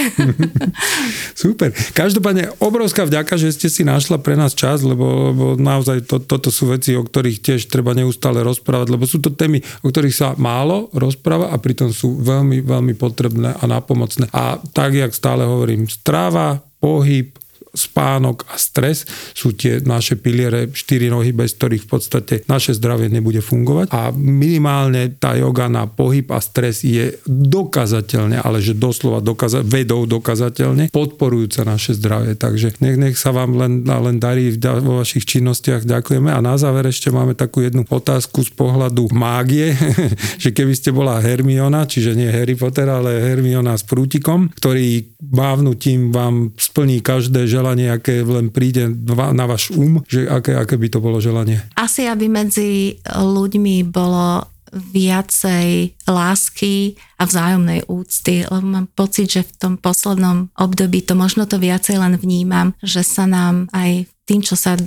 Super. 1.42 1.70
Každopádne 1.94 2.58
obrovská 2.58 3.06
vďaka, 3.06 3.38
že 3.38 3.54
ste 3.54 3.68
si 3.70 3.86
našla 3.86 4.18
pre 4.20 4.34
nás 4.34 4.52
čas, 4.52 4.82
lebo, 4.84 5.32
lebo 5.32 5.44
naozaj 5.54 6.04
to, 6.04 6.18
toto 6.20 6.52
sú 6.52 6.68
veci, 6.68 6.98
o 6.98 7.06
ktorých 7.06 7.40
tiež 7.40 7.70
treba 7.72 7.96
neustále 7.96 8.44
rozprávať, 8.44 8.88
lebo 8.92 9.08
sú 9.08 9.22
to 9.22 9.32
témy, 9.32 9.64
o 9.80 9.88
ktorých 9.88 10.16
sa 10.16 10.28
málo 10.36 10.92
rozpráva 10.92 11.48
a 11.48 11.56
pritom 11.56 11.94
sú 11.94 12.20
veľmi, 12.20 12.60
veľmi 12.60 12.94
potrebné 12.98 13.56
a 13.56 13.64
nápomocné. 13.64 14.28
A 14.36 14.60
tak, 14.76 14.92
jak 14.92 15.16
stále 15.16 15.48
hovorím, 15.48 15.88
stráva, 15.88 16.60
pohyb, 16.80 17.39
spánok 17.74 18.46
a 18.50 18.58
stres 18.58 19.06
sú 19.34 19.54
tie 19.54 19.78
naše 19.82 20.18
piliere, 20.18 20.70
štyri 20.70 21.08
nohy, 21.08 21.30
bez 21.30 21.54
ktorých 21.56 21.86
v 21.86 21.90
podstate 21.90 22.34
naše 22.50 22.74
zdravie 22.76 23.08
nebude 23.08 23.38
fungovať. 23.40 23.90
A 23.94 24.10
minimálne 24.14 25.14
tá 25.16 25.34
joga 25.38 25.70
na 25.70 25.86
pohyb 25.86 26.26
a 26.34 26.42
stres 26.42 26.82
je 26.82 27.18
dokazateľne, 27.26 28.42
ale 28.42 28.58
že 28.62 28.74
doslova 28.74 29.22
dokaza- 29.22 29.62
vedou 29.62 30.04
dokazateľne 30.04 30.90
podporujúca 30.90 31.62
naše 31.62 31.94
zdravie. 31.96 32.34
Takže 32.34 32.80
nech, 32.82 32.96
nech 32.98 33.16
sa 33.16 33.30
vám 33.30 33.54
len, 33.56 33.86
len 33.86 34.16
darí 34.18 34.50
vo 34.60 35.00
vašich 35.00 35.26
činnostiach. 35.26 35.86
Ďakujeme. 35.86 36.30
A 36.30 36.42
na 36.42 36.58
záver 36.58 36.90
ešte 36.90 37.08
máme 37.14 37.38
takú 37.38 37.62
jednu 37.62 37.86
otázku 37.86 38.42
z 38.42 38.52
pohľadu 38.54 39.10
mágie, 39.14 39.74
že 40.42 40.50
keby 40.50 40.72
ste 40.74 40.90
bola 40.90 41.22
Hermiona, 41.22 41.86
čiže 41.86 42.18
nie 42.18 42.28
Harry 42.28 42.58
Potter, 42.58 42.90
ale 42.90 43.22
Hermiona 43.22 43.78
s 43.78 43.86
prútikom, 43.86 44.50
ktorý 44.58 45.14
mávnutím 45.20 46.10
vám 46.10 46.52
splní 46.56 47.04
každé 47.04 47.46
želanie, 47.46 47.59
aké 47.92 48.24
len 48.24 48.48
príde 48.48 48.88
na 49.10 49.44
váš 49.44 49.70
um, 49.72 50.00
že 50.08 50.26
aké, 50.26 50.56
aké 50.56 50.74
by 50.80 50.88
to 50.88 50.98
bolo 50.98 51.20
želanie? 51.20 51.60
Asi, 51.76 52.08
aby 52.08 52.26
medzi 52.26 52.98
ľuďmi 53.04 53.86
bolo 53.88 54.48
viacej 54.70 55.98
lásky 56.06 56.94
a 57.18 57.26
vzájomnej 57.26 57.90
úcty, 57.90 58.46
lebo 58.46 58.66
mám 58.66 58.86
pocit, 58.94 59.26
že 59.26 59.42
v 59.42 59.52
tom 59.58 59.74
poslednom 59.74 60.46
období 60.54 61.02
to 61.02 61.18
možno 61.18 61.44
to 61.50 61.58
viacej 61.58 61.98
len 61.98 62.14
vnímam, 62.14 62.70
že 62.78 63.02
sa 63.02 63.26
nám 63.26 63.66
aj 63.74 64.06
tým, 64.30 64.40
čo 64.46 64.54
sa 64.54 64.78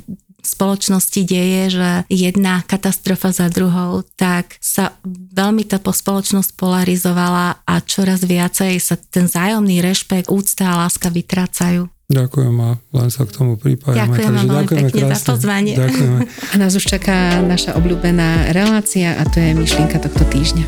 spoločnosti 0.43 1.23
deje, 1.23 1.79
že 1.79 1.89
jedna 2.11 2.59
katastrofa 2.67 3.31
za 3.31 3.47
druhou, 3.47 4.03
tak 4.19 4.59
sa 4.59 4.91
veľmi 5.31 5.63
tá 5.63 5.79
spoločnosť 5.79 6.59
polarizovala 6.59 7.63
a 7.63 7.73
čoraz 7.79 8.27
viacej 8.27 8.75
sa 8.83 8.99
ten 8.99 9.31
zájomný 9.31 9.79
rešpekt, 9.79 10.27
úcta 10.27 10.75
a 10.75 10.79
láska 10.85 11.07
vytrácajú. 11.07 11.87
Ďakujem 12.11 12.55
a 12.59 12.69
len 12.99 13.09
sa 13.09 13.23
k 13.23 13.31
tomu 13.31 13.55
pripájame. 13.55 14.11
Ďakujem 14.11 14.27
Takže 14.27 14.47
ďakujeme 14.47 14.89
pekne 14.91 15.03
krásne. 15.07 15.15
za 15.15 15.27
pozvanie. 15.31 15.73
Ďakujeme. 15.79 16.19
A 16.27 16.55
nás 16.59 16.71
už 16.75 16.85
čaká 16.85 17.39
naša 17.39 17.79
obľúbená 17.79 18.51
relácia 18.51 19.15
a 19.15 19.23
to 19.23 19.39
je 19.39 19.55
myšlienka 19.55 20.03
tohto 20.03 20.27
týždňa. 20.27 20.65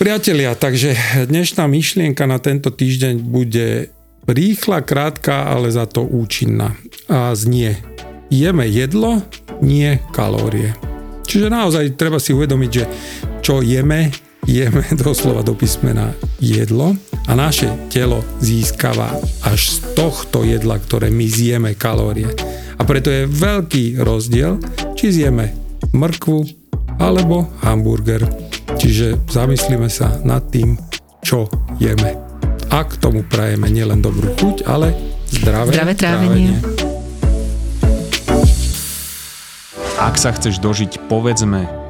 Priatelia, 0.00 0.56
takže 0.56 0.96
dnešná 1.28 1.68
myšlienka 1.68 2.24
na 2.24 2.40
tento 2.40 2.72
týždeň 2.72 3.20
bude 3.20 3.92
Rýchla, 4.30 4.86
krátka, 4.86 5.50
ale 5.50 5.74
za 5.74 5.90
to 5.90 6.06
účinná. 6.06 6.78
A 7.10 7.34
znie, 7.34 7.82
jeme 8.30 8.62
jedlo, 8.70 9.26
nie 9.58 9.98
kalórie. 10.14 10.78
Čiže 11.26 11.50
naozaj 11.50 11.98
treba 11.98 12.22
si 12.22 12.30
uvedomiť, 12.30 12.70
že 12.70 12.84
čo 13.42 13.58
jeme, 13.58 14.14
jeme 14.46 14.86
doslova 15.02 15.42
do 15.42 15.58
písmena 15.58 16.14
jedlo 16.38 16.94
a 17.30 17.38
naše 17.38 17.70
telo 17.94 18.26
získava 18.42 19.14
až 19.46 19.78
z 19.78 19.94
tohto 19.94 20.42
jedla, 20.42 20.82
ktoré 20.82 21.14
my 21.14 21.26
zjeme 21.30 21.78
kalórie. 21.78 22.26
A 22.74 22.82
preto 22.82 23.06
je 23.06 23.30
veľký 23.30 24.02
rozdiel, 24.02 24.58
či 24.98 25.14
zjeme 25.14 25.54
mrkvu 25.94 26.42
alebo 26.98 27.46
hamburger. 27.62 28.26
Čiže 28.74 29.30
zamyslíme 29.30 29.86
sa 29.86 30.18
nad 30.26 30.42
tým, 30.50 30.74
čo 31.22 31.46
jeme 31.78 32.18
a 32.70 32.86
k 32.86 32.92
tomu 33.02 33.26
prajeme 33.26 33.66
nielen 33.66 33.98
dobrú 33.98 34.30
chuť, 34.38 34.66
ale 34.66 34.94
zdravé, 35.30 35.70
zdravé 35.74 35.94
trávenie. 35.94 36.54
trávenie. 36.58 36.88
Ak 40.00 40.16
sa 40.16 40.32
chceš 40.32 40.62
dožiť 40.62 41.10
povedzme 41.10 41.79